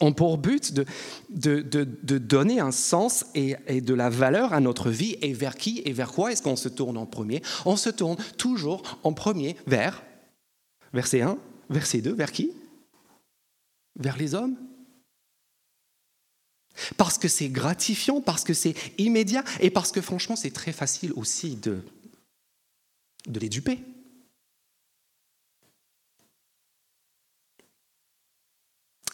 Ont 0.00 0.14
pour 0.14 0.38
but 0.38 0.72
de, 0.72 0.86
de 1.28 2.18
donner 2.18 2.58
un 2.58 2.72
sens 2.72 3.26
et, 3.34 3.56
et, 3.66 3.82
de 3.82 3.92
la 3.92 4.08
valeur 4.08 4.54
à 4.54 4.60
notre 4.60 4.88
vie. 4.88 5.18
Et 5.20 5.34
vers 5.34 5.56
qui 5.56 5.82
et 5.84 5.92
vers 5.92 6.10
quoi 6.12 6.32
est-ce 6.32 6.40
qu'on 6.40 6.56
se 6.56 6.70
tourne 6.70 6.96
en 6.96 7.04
premier? 7.04 7.42
On 7.66 7.76
se 7.76 7.90
tourne 7.90 8.16
toujours 8.38 8.80
en 9.02 9.12
premier 9.12 9.56
vers, 9.66 10.02
verset 10.94 11.20
1, 11.20 11.36
Verset 11.70 12.02
2, 12.02 12.12
vers 12.12 12.32
qui? 12.32 12.52
Vers 13.96 14.16
les 14.16 14.34
hommes? 14.34 14.56
Parce 16.96 17.16
que 17.16 17.28
c'est 17.28 17.48
gratifiant, 17.48 18.20
parce 18.20 18.44
que 18.44 18.54
c'est 18.54 18.74
immédiat 18.98 19.44
et 19.60 19.70
parce 19.70 19.92
que 19.92 20.00
franchement 20.00 20.36
c'est 20.36 20.50
très 20.50 20.72
facile 20.72 21.12
aussi 21.14 21.56
de, 21.56 21.82
de 23.26 23.40
les 23.40 23.48
duper. 23.48 23.80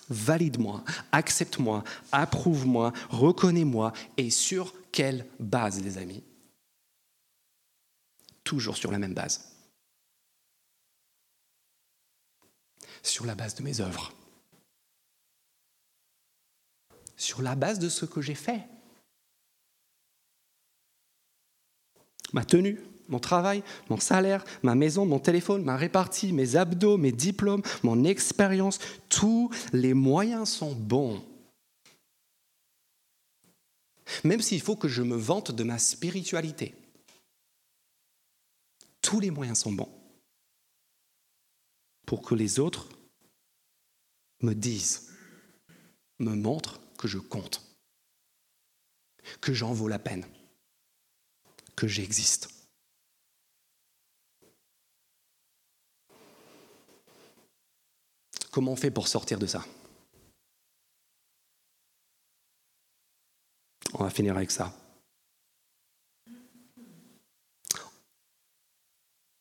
Valide-moi, 0.08 0.84
accepte-moi, 1.10 1.82
approuve-moi, 2.12 2.92
reconnais-moi 3.10 3.92
et 4.16 4.30
sur 4.30 4.72
quelle 4.92 5.26
base 5.40 5.82
les 5.82 5.98
amis? 5.98 6.22
Toujours 8.44 8.76
sur 8.76 8.92
la 8.92 8.98
même 8.98 9.14
base. 9.14 9.55
Sur 13.06 13.26
la 13.26 13.34
base 13.34 13.54
de 13.54 13.62
mes 13.62 13.80
œuvres, 13.80 14.12
sur 17.16 17.42
la 17.42 17.54
base 17.54 17.78
de 17.78 17.88
ce 17.88 18.04
que 18.04 18.20
j'ai 18.20 18.34
fait. 18.34 18.62
Ma 22.32 22.44
tenue, 22.44 22.80
mon 23.08 23.20
travail, 23.20 23.62
mon 23.88 23.98
salaire, 23.98 24.44
ma 24.62 24.74
maison, 24.74 25.06
mon 25.06 25.20
téléphone, 25.20 25.62
ma 25.62 25.76
répartie, 25.76 26.32
mes 26.32 26.56
abdos, 26.56 26.98
mes 26.98 27.12
diplômes, 27.12 27.62
mon 27.82 28.04
expérience, 28.04 28.78
tous 29.08 29.50
les 29.72 29.94
moyens 29.94 30.48
sont 30.48 30.72
bons. 30.72 31.24
Même 34.24 34.42
s'il 34.42 34.60
faut 34.60 34.76
que 34.76 34.88
je 34.88 35.02
me 35.02 35.16
vante 35.16 35.52
de 35.52 35.64
ma 35.64 35.78
spiritualité, 35.78 36.74
tous 39.00 39.20
les 39.20 39.30
moyens 39.30 39.60
sont 39.60 39.72
bons 39.72 39.92
pour 42.06 42.22
que 42.22 42.34
les 42.34 42.60
autres 42.60 42.88
me 44.40 44.54
disent, 44.54 45.12
me 46.18 46.34
montrent 46.34 46.80
que 46.96 47.08
je 47.08 47.18
compte, 47.18 47.62
que 49.40 49.52
j'en 49.52 49.72
vaux 49.72 49.88
la 49.88 49.98
peine, 49.98 50.26
que 51.74 51.86
j'existe. 51.86 52.50
Comment 58.50 58.72
on 58.72 58.76
fait 58.76 58.90
pour 58.90 59.08
sortir 59.08 59.38
de 59.38 59.46
ça? 59.46 59.64
On 63.92 64.04
va 64.04 64.10
finir 64.10 64.36
avec 64.36 64.50
ça. 64.50 64.74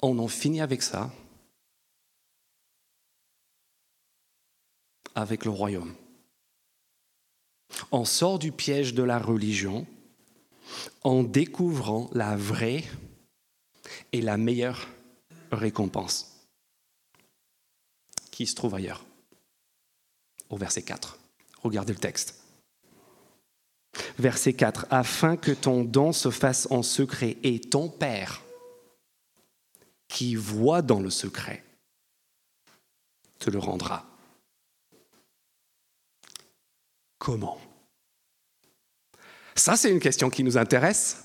On 0.01 0.19
en 0.19 0.27
finit 0.27 0.61
avec 0.61 0.81
ça 0.81 1.11
avec 5.15 5.45
le 5.45 5.51
royaume. 5.51 5.93
On 7.91 8.05
sort 8.05 8.39
du 8.39 8.51
piège 8.51 8.93
de 8.93 9.03
la 9.03 9.17
religion 9.17 9.87
en 11.03 11.23
découvrant 11.23 12.09
la 12.13 12.35
vraie 12.35 12.83
et 14.11 14.21
la 14.21 14.37
meilleure 14.37 14.87
récompense 15.51 16.35
qui 18.35 18.45
se 18.45 18.55
trouve 18.55 18.75
ailleurs, 18.75 19.05
au 20.49 20.57
verset 20.57 20.81
4. 20.81 21.17
Regardez 21.63 21.93
le 21.93 21.99
texte. 21.99 22.41
Verset 24.19 24.53
4, 24.53 24.87
afin 24.89 25.37
que 25.37 25.53
ton 25.53 25.85
don 25.85 26.11
se 26.11 26.29
fasse 26.29 26.67
en 26.69 26.83
secret 26.83 27.37
et 27.43 27.61
ton 27.61 27.87
Père, 27.87 28.41
qui 30.09 30.35
voit 30.35 30.81
dans 30.81 30.99
le 30.99 31.09
secret 31.09 31.63
te 33.39 33.49
le 33.49 33.59
rendra. 33.59 34.05
Comment? 37.17 37.57
Ça, 39.55 39.75
c'est 39.77 39.89
une 39.89 39.99
question 39.99 40.29
qui 40.29 40.43
nous 40.43 40.57
intéresse. 40.57 41.23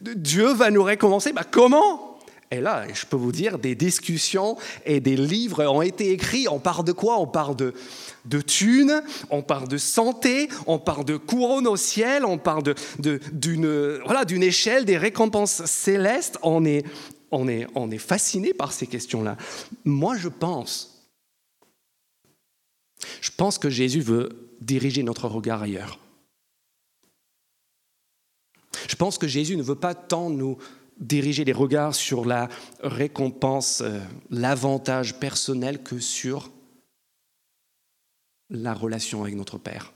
Dieu 0.00 0.52
va 0.52 0.70
nous 0.70 0.84
récompenser. 0.84 1.32
Bah, 1.32 1.44
comment? 1.48 2.18
Et 2.52 2.60
là, 2.60 2.86
je 2.92 3.06
peux 3.06 3.16
vous 3.16 3.30
dire, 3.30 3.58
des 3.58 3.76
discussions 3.76 4.56
et 4.84 4.98
des 4.98 5.16
livres 5.16 5.64
ont 5.66 5.82
été 5.82 6.10
écrits. 6.10 6.48
On 6.48 6.58
parle 6.58 6.84
de 6.84 6.92
quoi? 6.92 7.20
On 7.20 7.26
parle 7.28 7.54
de, 7.54 7.74
de 8.24 8.40
thunes, 8.40 9.02
on 9.30 9.42
parle 9.42 9.68
de 9.68 9.78
santé, 9.78 10.48
on 10.66 10.80
parle 10.80 11.04
de 11.04 11.16
couronne 11.16 11.68
au 11.68 11.76
ciel, 11.76 12.24
on 12.24 12.38
parle 12.38 12.64
d'une 12.98 13.60
de, 13.60 14.00
voilà, 14.04 14.24
échelle 14.28 14.84
des 14.84 14.98
récompenses 14.98 15.64
célestes. 15.64 16.38
On 16.42 16.64
est, 16.64 16.84
on 17.30 17.46
est, 17.46 17.68
on 17.76 17.90
est 17.92 17.98
fasciné 17.98 18.52
par 18.52 18.72
ces 18.72 18.88
questions-là. 18.88 19.36
Moi, 19.84 20.16
je 20.16 20.28
pense, 20.28 21.08
je 23.20 23.30
pense 23.36 23.58
que 23.58 23.70
Jésus 23.70 24.00
veut 24.00 24.49
diriger 24.60 25.02
notre 25.02 25.28
regard 25.28 25.62
ailleurs. 25.62 25.98
Je 28.88 28.96
pense 28.96 29.18
que 29.18 29.28
Jésus 29.28 29.56
ne 29.56 29.62
veut 29.62 29.74
pas 29.78 29.94
tant 29.94 30.30
nous 30.30 30.58
diriger 30.98 31.44
les 31.44 31.52
regards 31.52 31.94
sur 31.94 32.24
la 32.24 32.48
récompense, 32.82 33.80
euh, 33.80 34.00
l'avantage 34.28 35.18
personnel 35.18 35.82
que 35.82 35.98
sur 35.98 36.50
la 38.50 38.74
relation 38.74 39.22
avec 39.22 39.34
notre 39.34 39.58
Père. 39.58 39.92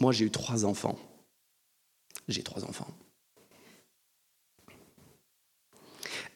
Moi, 0.00 0.12
j'ai 0.12 0.24
eu 0.24 0.30
trois 0.30 0.64
enfants. 0.64 0.98
J'ai 2.26 2.42
trois 2.42 2.64
enfants. 2.64 2.88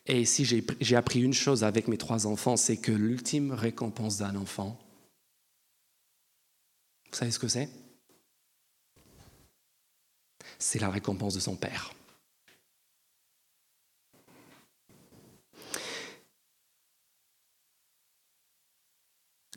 Et 0.06 0.26
si 0.26 0.44
j'ai 0.44 0.96
appris 0.96 1.22
une 1.22 1.32
chose 1.32 1.64
avec 1.64 1.88
mes 1.88 1.96
trois 1.96 2.26
enfants, 2.26 2.56
c'est 2.56 2.76
que 2.76 2.92
l'ultime 2.92 3.52
récompense 3.52 4.18
d'un 4.18 4.36
enfant, 4.36 4.78
vous 7.10 7.16
savez 7.16 7.30
ce 7.30 7.38
que 7.38 7.48
c'est? 7.48 7.70
C'est 10.58 10.78
la 10.78 10.90
récompense 10.90 11.34
de 11.34 11.40
son 11.40 11.56
père. 11.56 11.94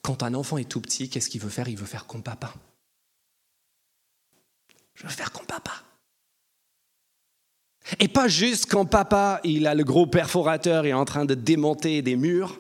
Quand 0.02 0.24
un 0.24 0.34
enfant 0.34 0.58
est 0.58 0.70
tout 0.70 0.80
petit, 0.80 1.10
qu'est-ce 1.10 1.30
qu'il 1.30 1.42
veut 1.42 1.50
faire? 1.50 1.68
Il 1.68 1.78
veut 1.78 1.86
faire 1.86 2.08
comme 2.08 2.24
papa. 2.24 2.54
Je 4.94 5.04
veux 5.04 5.10
faire 5.10 5.34
comme 5.34 5.46
papa. 5.46 5.84
Et 8.00 8.08
pas 8.08 8.28
juste 8.28 8.70
quand 8.70 8.86
papa, 8.86 9.40
il 9.44 9.68
a 9.68 9.76
le 9.76 9.84
gros 9.84 10.08
perforateur 10.08 10.86
et 10.86 10.90
est 10.90 10.94
en 10.94 11.06
train 11.06 11.26
de 11.26 11.34
démonter 11.34 12.02
des 12.02 12.16
murs, 12.16 12.60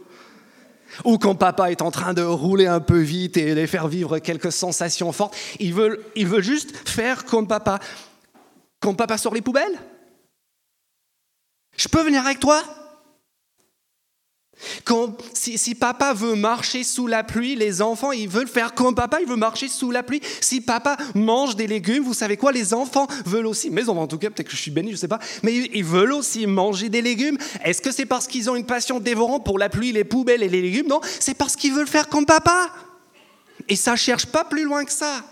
ou 1.03 1.17
quand 1.17 1.35
papa 1.35 1.71
est 1.71 1.81
en 1.81 1.91
train 1.91 2.13
de 2.13 2.21
rouler 2.21 2.67
un 2.67 2.79
peu 2.79 2.99
vite 2.99 3.37
et 3.37 3.53
de 3.53 3.65
faire 3.65 3.87
vivre 3.87 4.19
quelques 4.19 4.51
sensations 4.51 5.11
fortes. 5.11 5.35
Il 5.59 5.73
veut, 5.73 6.03
il 6.15 6.27
veut 6.27 6.41
juste 6.41 6.87
faire 6.87 7.25
comme 7.25 7.47
papa. 7.47 7.79
Quand 8.79 8.93
papa 8.93 9.17
sort 9.17 9.33
les 9.33 9.41
poubelles 9.41 9.77
Je 11.75 11.87
peux 11.87 12.01
venir 12.01 12.25
avec 12.25 12.39
toi? 12.39 12.63
Quand, 14.83 15.17
si, 15.33 15.75
papa 15.75 16.13
veut 16.13 16.35
marcher 16.35 16.83
sous 16.83 17.07
la 17.07 17.23
pluie, 17.23 17.55
les 17.55 17.81
enfants, 17.81 18.11
ils 18.11 18.27
veulent 18.27 18.47
faire 18.47 18.73
comme 18.73 18.95
papa, 18.95 19.19
ils 19.21 19.27
veulent 19.27 19.37
marcher 19.37 19.67
sous 19.67 19.91
la 19.91 20.03
pluie. 20.03 20.21
Si 20.41 20.61
papa 20.61 20.97
mange 21.13 21.55
des 21.55 21.67
légumes, 21.67 22.03
vous 22.03 22.13
savez 22.13 22.37
quoi, 22.37 22.51
les 22.51 22.73
enfants 22.73 23.07
veulent 23.25 23.45
aussi, 23.45 23.69
mais 23.69 23.87
en 23.87 24.07
tout 24.07 24.17
cas, 24.17 24.29
peut-être 24.29 24.47
que 24.47 24.55
je 24.55 24.61
suis 24.61 24.71
béni, 24.71 24.89
je 24.89 24.93
ne 24.93 24.99
sais 24.99 25.07
pas, 25.07 25.19
mais 25.43 25.53
ils 25.55 25.83
veulent 25.83 26.13
aussi 26.13 26.47
manger 26.47 26.89
des 26.89 27.01
légumes. 27.01 27.37
Est-ce 27.63 27.81
que 27.81 27.91
c'est 27.91 28.05
parce 28.05 28.27
qu'ils 28.27 28.49
ont 28.49 28.55
une 28.55 28.65
passion 28.65 28.99
dévorante 28.99 29.45
pour 29.45 29.59
la 29.59 29.69
pluie, 29.69 29.91
les 29.91 30.03
poubelles 30.03 30.43
et 30.43 30.49
les 30.49 30.61
légumes? 30.61 30.87
Non, 30.87 31.01
c'est 31.19 31.35
parce 31.35 31.55
qu'ils 31.55 31.73
veulent 31.73 31.87
faire 31.87 32.09
comme 32.09 32.25
papa. 32.25 32.71
Et 33.69 33.75
ça 33.75 33.91
ne 33.91 33.97
cherche 33.97 34.25
pas 34.25 34.45
plus 34.45 34.63
loin 34.63 34.85
que 34.85 34.91
ça. 34.91 35.23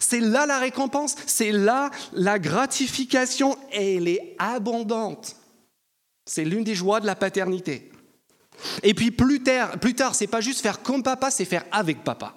C'est 0.00 0.20
là 0.20 0.46
la 0.46 0.58
récompense, 0.58 1.14
c'est 1.26 1.52
là 1.52 1.90
la 2.12 2.38
gratification, 2.38 3.56
et 3.72 3.96
elle 3.96 4.08
est 4.08 4.34
abondante. 4.38 5.36
C'est 6.26 6.44
l'une 6.44 6.64
des 6.64 6.74
joies 6.74 7.00
de 7.00 7.06
la 7.06 7.14
paternité. 7.14 7.90
Et 8.82 8.94
puis 8.94 9.10
plus 9.10 9.42
tard, 9.42 9.78
plus 9.78 9.94
tard 9.94 10.14
c'est 10.14 10.26
pas 10.26 10.40
juste 10.40 10.60
faire 10.60 10.82
comme 10.82 11.02
papa, 11.02 11.30
c'est 11.30 11.44
faire 11.44 11.64
avec 11.70 12.04
papa. 12.04 12.34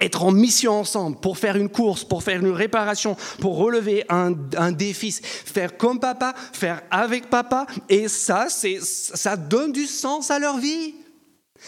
Être 0.00 0.22
en 0.22 0.30
mission 0.30 0.80
ensemble 0.80 1.18
pour 1.18 1.38
faire 1.38 1.56
une 1.56 1.68
course, 1.68 2.04
pour 2.04 2.22
faire 2.22 2.40
une 2.40 2.52
réparation, 2.52 3.16
pour 3.40 3.56
relever 3.56 4.04
un, 4.08 4.32
un 4.56 4.70
défi. 4.70 5.10
Faire 5.10 5.76
comme 5.76 5.98
papa, 5.98 6.34
faire 6.52 6.82
avec 6.90 7.28
papa. 7.28 7.66
Et 7.88 8.06
ça, 8.06 8.46
ça 8.48 9.36
donne 9.36 9.72
du 9.72 9.86
sens 9.86 10.30
à 10.30 10.38
leur 10.38 10.58
vie. 10.58 10.94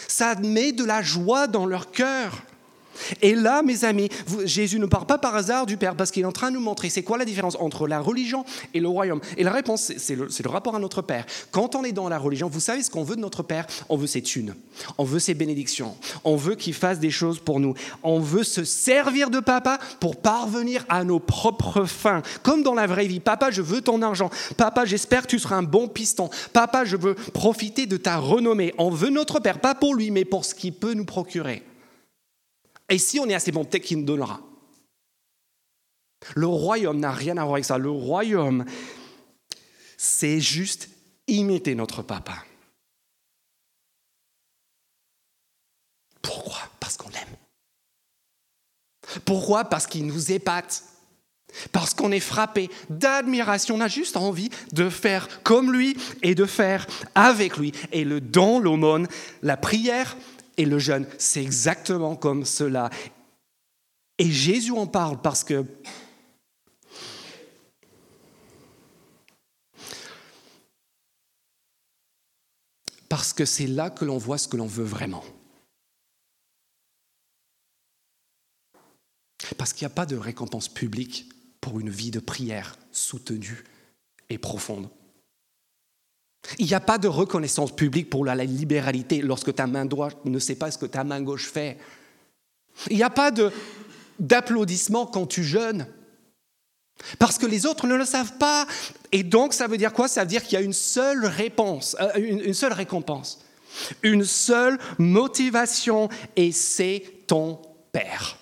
Ça 0.07 0.35
met 0.35 0.71
de 0.71 0.85
la 0.85 1.01
joie 1.01 1.47
dans 1.47 1.65
leur 1.65 1.91
cœur. 1.91 2.41
Et 3.21 3.35
là, 3.35 3.61
mes 3.63 3.85
amis, 3.85 4.09
Jésus 4.45 4.79
ne 4.79 4.85
parle 4.85 5.05
pas 5.05 5.17
par 5.17 5.35
hasard 5.35 5.65
du 5.65 5.77
Père, 5.77 5.95
parce 5.95 6.11
qu'il 6.11 6.23
est 6.23 6.27
en 6.27 6.31
train 6.31 6.49
de 6.49 6.55
nous 6.55 6.61
montrer 6.61 6.89
c'est 6.89 7.03
quoi 7.03 7.17
la 7.17 7.25
différence 7.25 7.55
entre 7.59 7.87
la 7.87 7.99
religion 7.99 8.45
et 8.73 8.79
le 8.79 8.87
royaume. 8.87 9.21
Et 9.37 9.43
la 9.43 9.51
réponse, 9.51 9.91
c'est 9.97 10.15
le, 10.15 10.27
rapport 10.49 10.75
à 10.75 10.79
notre 10.79 11.01
Père. 11.01 11.25
Quand 11.51 11.75
on 11.75 11.83
est 11.83 11.91
dans 11.91 12.09
la 12.09 12.17
religion, 12.17 12.49
vous 12.49 12.59
savez 12.59 12.83
ce 12.83 12.89
qu'on 12.89 13.03
veut 13.03 13.15
de 13.15 13.21
notre 13.21 13.43
Père? 13.43 13.65
On 13.89 13.97
veut 13.97 14.07
ses 14.07 14.21
thunes, 14.21 14.55
on 14.97 15.03
veut 15.03 15.19
ses 15.19 15.33
bénédictions, 15.33 15.95
on 16.23 16.35
veut 16.35 16.55
qu'il 16.55 16.73
fasse 16.73 16.99
des 16.99 17.11
choses 17.11 17.39
pour 17.39 17.59
nous, 17.59 17.73
on 18.03 18.19
veut 18.19 18.43
se 18.43 18.63
servir 18.63 19.29
de 19.29 19.39
papa 19.39 19.79
pour 19.99 20.17
parvenir 20.17 20.85
à 20.89 21.03
nos 21.03 21.19
propres 21.19 21.85
fins. 21.85 22.21
Comme 22.43 22.63
dans 22.63 22.73
la 22.73 22.87
vraie 22.87 23.07
vie, 23.07 23.19
papa, 23.19 23.51
je 23.51 23.61
veux 23.61 23.81
ton 23.81 24.01
argent, 24.01 24.29
papa, 24.57 24.85
j'espère 24.85 25.23
que 25.23 25.27
tu 25.27 25.39
seras 25.39 25.55
un 25.55 25.63
bon 25.63 25.87
piston, 25.87 26.29
papa, 26.53 26.85
je 26.85 26.97
veux 26.97 27.15
profiter 27.15 27.85
de 27.85 27.97
ta 27.97 28.17
renommée. 28.17 28.73
On 28.77 28.89
veut 28.89 29.09
notre 29.09 29.39
Père, 29.39 29.59
pas 29.59 29.75
pour 29.75 29.95
lui, 29.95 30.11
mais 30.11 30.25
pour 30.25 30.45
ce 30.45 30.53
qu'il 30.53 30.73
peut 30.73 30.93
nous 30.93 31.05
procurer. 31.05 31.63
Et 32.91 32.97
si 32.97 33.19
on 33.19 33.29
est 33.29 33.33
assez 33.33 33.51
bon, 33.51 33.63
peut-être 33.63 33.83
qu'il 33.83 33.99
nous 33.99 34.05
donnera. 34.05 34.41
Le 36.35 36.45
royaume 36.45 36.99
n'a 36.99 37.11
rien 37.11 37.37
à 37.37 37.43
voir 37.43 37.53
avec 37.53 37.65
ça. 37.65 37.77
Le 37.77 37.89
royaume, 37.89 38.65
c'est 39.97 40.41
juste 40.41 40.89
imiter 41.27 41.73
notre 41.73 42.03
papa. 42.03 42.43
Pourquoi? 46.21 46.59
Parce 46.81 46.97
qu'on 46.97 47.09
l'aime. 47.09 47.37
Pourquoi? 49.23 49.63
Parce 49.65 49.87
qu'il 49.87 50.05
nous 50.05 50.31
épate. 50.31 50.83
Parce 51.71 51.93
qu'on 51.93 52.11
est 52.11 52.19
frappé 52.19 52.69
d'admiration, 52.89 53.75
on 53.75 53.81
a 53.81 53.87
juste 53.87 54.15
envie 54.15 54.49
de 54.73 54.89
faire 54.89 55.43
comme 55.43 55.71
lui 55.71 55.97
et 56.23 56.35
de 56.35 56.45
faire 56.45 56.87
avec 57.15 57.57
lui. 57.57 57.71
Et 57.91 58.03
le 58.03 58.21
don, 58.21 58.59
l'aumône, 58.59 59.07
la 59.41 59.57
prière, 59.57 60.15
et 60.61 60.65
le 60.65 60.77
jeûne. 60.77 61.07
C'est 61.17 61.41
exactement 61.41 62.15
comme 62.15 62.45
cela. 62.45 62.91
Et 64.19 64.29
Jésus 64.29 64.71
en 64.71 64.85
parle 64.85 65.19
parce 65.19 65.43
que 65.43 65.65
parce 73.09 73.33
que 73.33 73.43
c'est 73.43 73.65
là 73.65 73.89
que 73.89 74.05
l'on 74.05 74.19
voit 74.19 74.37
ce 74.37 74.47
que 74.47 74.55
l'on 74.55 74.67
veut 74.67 74.85
vraiment. 74.85 75.23
Parce 79.57 79.73
qu'il 79.73 79.87
n'y 79.87 79.91
a 79.91 79.95
pas 79.95 80.05
de 80.05 80.15
récompense 80.15 80.69
publique 80.69 81.27
pour 81.59 81.79
une 81.79 81.89
vie 81.89 82.11
de 82.11 82.19
prière 82.19 82.77
soutenue 82.91 83.63
et 84.29 84.37
profonde. 84.37 84.89
Il 86.57 86.65
n'y 86.65 86.73
a 86.73 86.79
pas 86.79 86.97
de 86.97 87.07
reconnaissance 87.07 87.75
publique 87.75 88.09
pour 88.09 88.25
la 88.25 88.35
libéralité 88.35 89.21
lorsque 89.21 89.53
ta 89.53 89.67
main 89.67 89.85
droite 89.85 90.17
ne 90.25 90.39
sait 90.39 90.55
pas 90.55 90.71
ce 90.71 90.77
que 90.77 90.85
ta 90.85 91.03
main 91.03 91.21
gauche 91.21 91.47
fait. 91.47 91.77
Il 92.89 92.97
n'y 92.97 93.03
a 93.03 93.09
pas 93.09 93.31
d'applaudissement 94.19 95.05
quand 95.05 95.27
tu 95.27 95.43
jeûnes. 95.43 95.87
Parce 97.19 97.37
que 97.37 97.45
les 97.45 97.65
autres 97.65 97.87
ne 97.87 97.95
le 97.95 98.05
savent 98.05 98.37
pas. 98.37 98.67
Et 99.11 99.23
donc, 99.23 99.53
ça 99.53 99.67
veut 99.67 99.77
dire 99.77 99.93
quoi? 99.93 100.07
Ça 100.07 100.21
veut 100.21 100.27
dire 100.27 100.43
qu'il 100.43 100.53
y 100.53 100.61
a 100.61 100.65
une 100.65 100.73
seule 100.73 101.25
réponse, 101.25 101.95
euh, 101.99 102.11
une 102.15 102.53
seule 102.53 102.73
récompense, 102.73 103.43
une 104.03 104.23
seule 104.23 104.77
motivation, 104.97 106.09
et 106.35 106.51
c'est 106.51 107.03
ton 107.27 107.59
Père. 107.91 108.37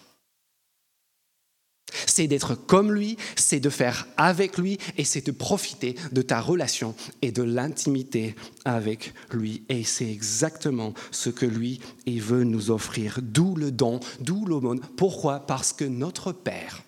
C'est 2.06 2.28
d'être 2.28 2.56
comme 2.56 2.94
lui, 2.94 3.18
c'est 3.36 3.60
de 3.60 3.70
faire 3.70 4.08
avec 4.18 4.58
lui 4.58 4.78
et 4.98 5.04
c'est 5.04 5.26
de 5.26 5.32
profiter 5.32 5.96
de 6.12 6.22
ta 6.22 6.42
relation 6.42 6.96
et 7.22 7.32
de 7.32 7.44
l'intimité 7.44 8.36
avec 8.66 9.14
lui. 9.32 9.64
Et 9.70 9.84
c'est 9.84 10.10
exactement 10.10 10.94
ce 11.12 11.30
que 11.30 11.46
lui 11.46 11.80
veut 12.08 12.44
nous 12.44 12.72
offrir. 12.72 13.20
D'où 13.22 13.56
le 13.56 13.72
don, 13.72 14.00
d'où 14.20 14.46
l'aumône. 14.46 14.82
Pourquoi? 14.98 15.40
Parce 15.40 15.74
que 15.74 15.86
notre 15.86 16.32
Père, 16.32 16.84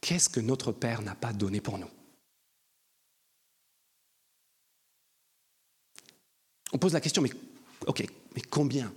qu'est-ce 0.00 0.28
que 0.28 0.40
notre 0.40 0.72
Père 0.72 1.02
n'a 1.02 1.14
pas 1.14 1.32
donné 1.32 1.60
pour 1.60 1.78
nous? 1.78 1.90
On 6.72 6.78
pose 6.78 6.92
la 6.92 7.00
question, 7.00 7.22
mais 7.22 7.32
combien 8.48 8.92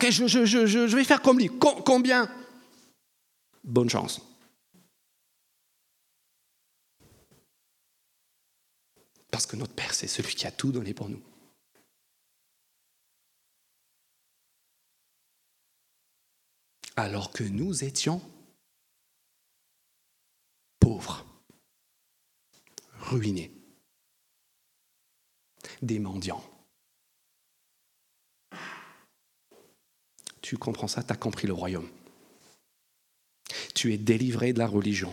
Ok, 0.00 0.10
je, 0.10 0.94
vais 0.94 1.02
faire 1.02 1.20
comme 1.20 1.40
lui. 1.40 1.50
combien? 1.58 2.32
Bonne 3.64 3.90
chance. 3.90 4.20
Parce 9.32 9.44
que 9.44 9.56
notre 9.56 9.74
Père, 9.74 9.92
c'est 9.92 10.06
celui 10.06 10.36
qui 10.36 10.46
a 10.46 10.52
tout 10.52 10.70
donné 10.70 10.94
pour 10.94 11.08
nous. 11.08 11.20
Alors 16.94 17.32
que 17.32 17.42
nous 17.42 17.82
étions 17.82 18.22
pauvres, 20.78 21.26
ruinés, 23.00 23.50
des 25.82 25.98
mendiants. 25.98 26.57
Tu 30.48 30.56
comprends 30.56 30.88
ça, 30.88 31.02
tu 31.02 31.12
as 31.12 31.16
compris 31.16 31.46
le 31.46 31.52
royaume. 31.52 31.86
Tu 33.74 33.92
es 33.92 33.98
délivré 33.98 34.54
de 34.54 34.58
la 34.58 34.66
religion. 34.66 35.12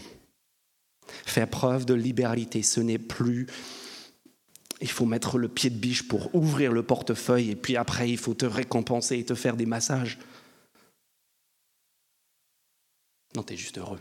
Faire 1.25 1.49
preuve 1.49 1.85
de 1.85 1.93
libéralité, 1.93 2.63
ce 2.63 2.79
n'est 2.79 2.97
plus 2.97 3.45
il 4.79 4.89
faut 4.89 5.05
mettre 5.05 5.37
le 5.37 5.49
pied 5.49 5.69
de 5.69 5.75
biche 5.77 6.07
pour 6.07 6.33
ouvrir 6.33 6.71
le 6.71 6.83
portefeuille 6.83 7.49
et 7.49 7.57
puis 7.57 7.75
après 7.75 8.09
il 8.09 8.17
faut 8.17 8.33
te 8.33 8.45
récompenser 8.45 9.17
et 9.17 9.25
te 9.25 9.35
faire 9.35 9.57
des 9.57 9.65
massages. 9.65 10.19
Non, 13.35 13.43
tu 13.43 13.55
es 13.55 13.57
juste 13.57 13.77
heureux 13.77 13.99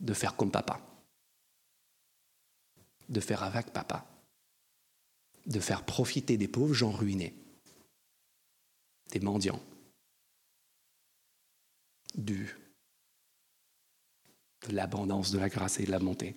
de 0.00 0.14
faire 0.14 0.34
comme 0.34 0.50
papa, 0.50 0.80
de 3.08 3.20
faire 3.20 3.44
avec 3.44 3.72
papa, 3.72 4.04
de 5.46 5.60
faire 5.60 5.84
profiter 5.84 6.36
des 6.36 6.48
pauvres 6.48 6.74
gens 6.74 6.90
ruinés, 6.90 7.34
des 9.14 9.20
mendiants, 9.20 9.62
du, 12.16 12.52
de 14.68 14.74
l'abondance 14.74 15.30
de 15.30 15.38
la 15.38 15.48
grâce 15.48 15.78
et 15.78 15.84
de 15.84 15.92
la 15.92 16.00
bonté. 16.00 16.34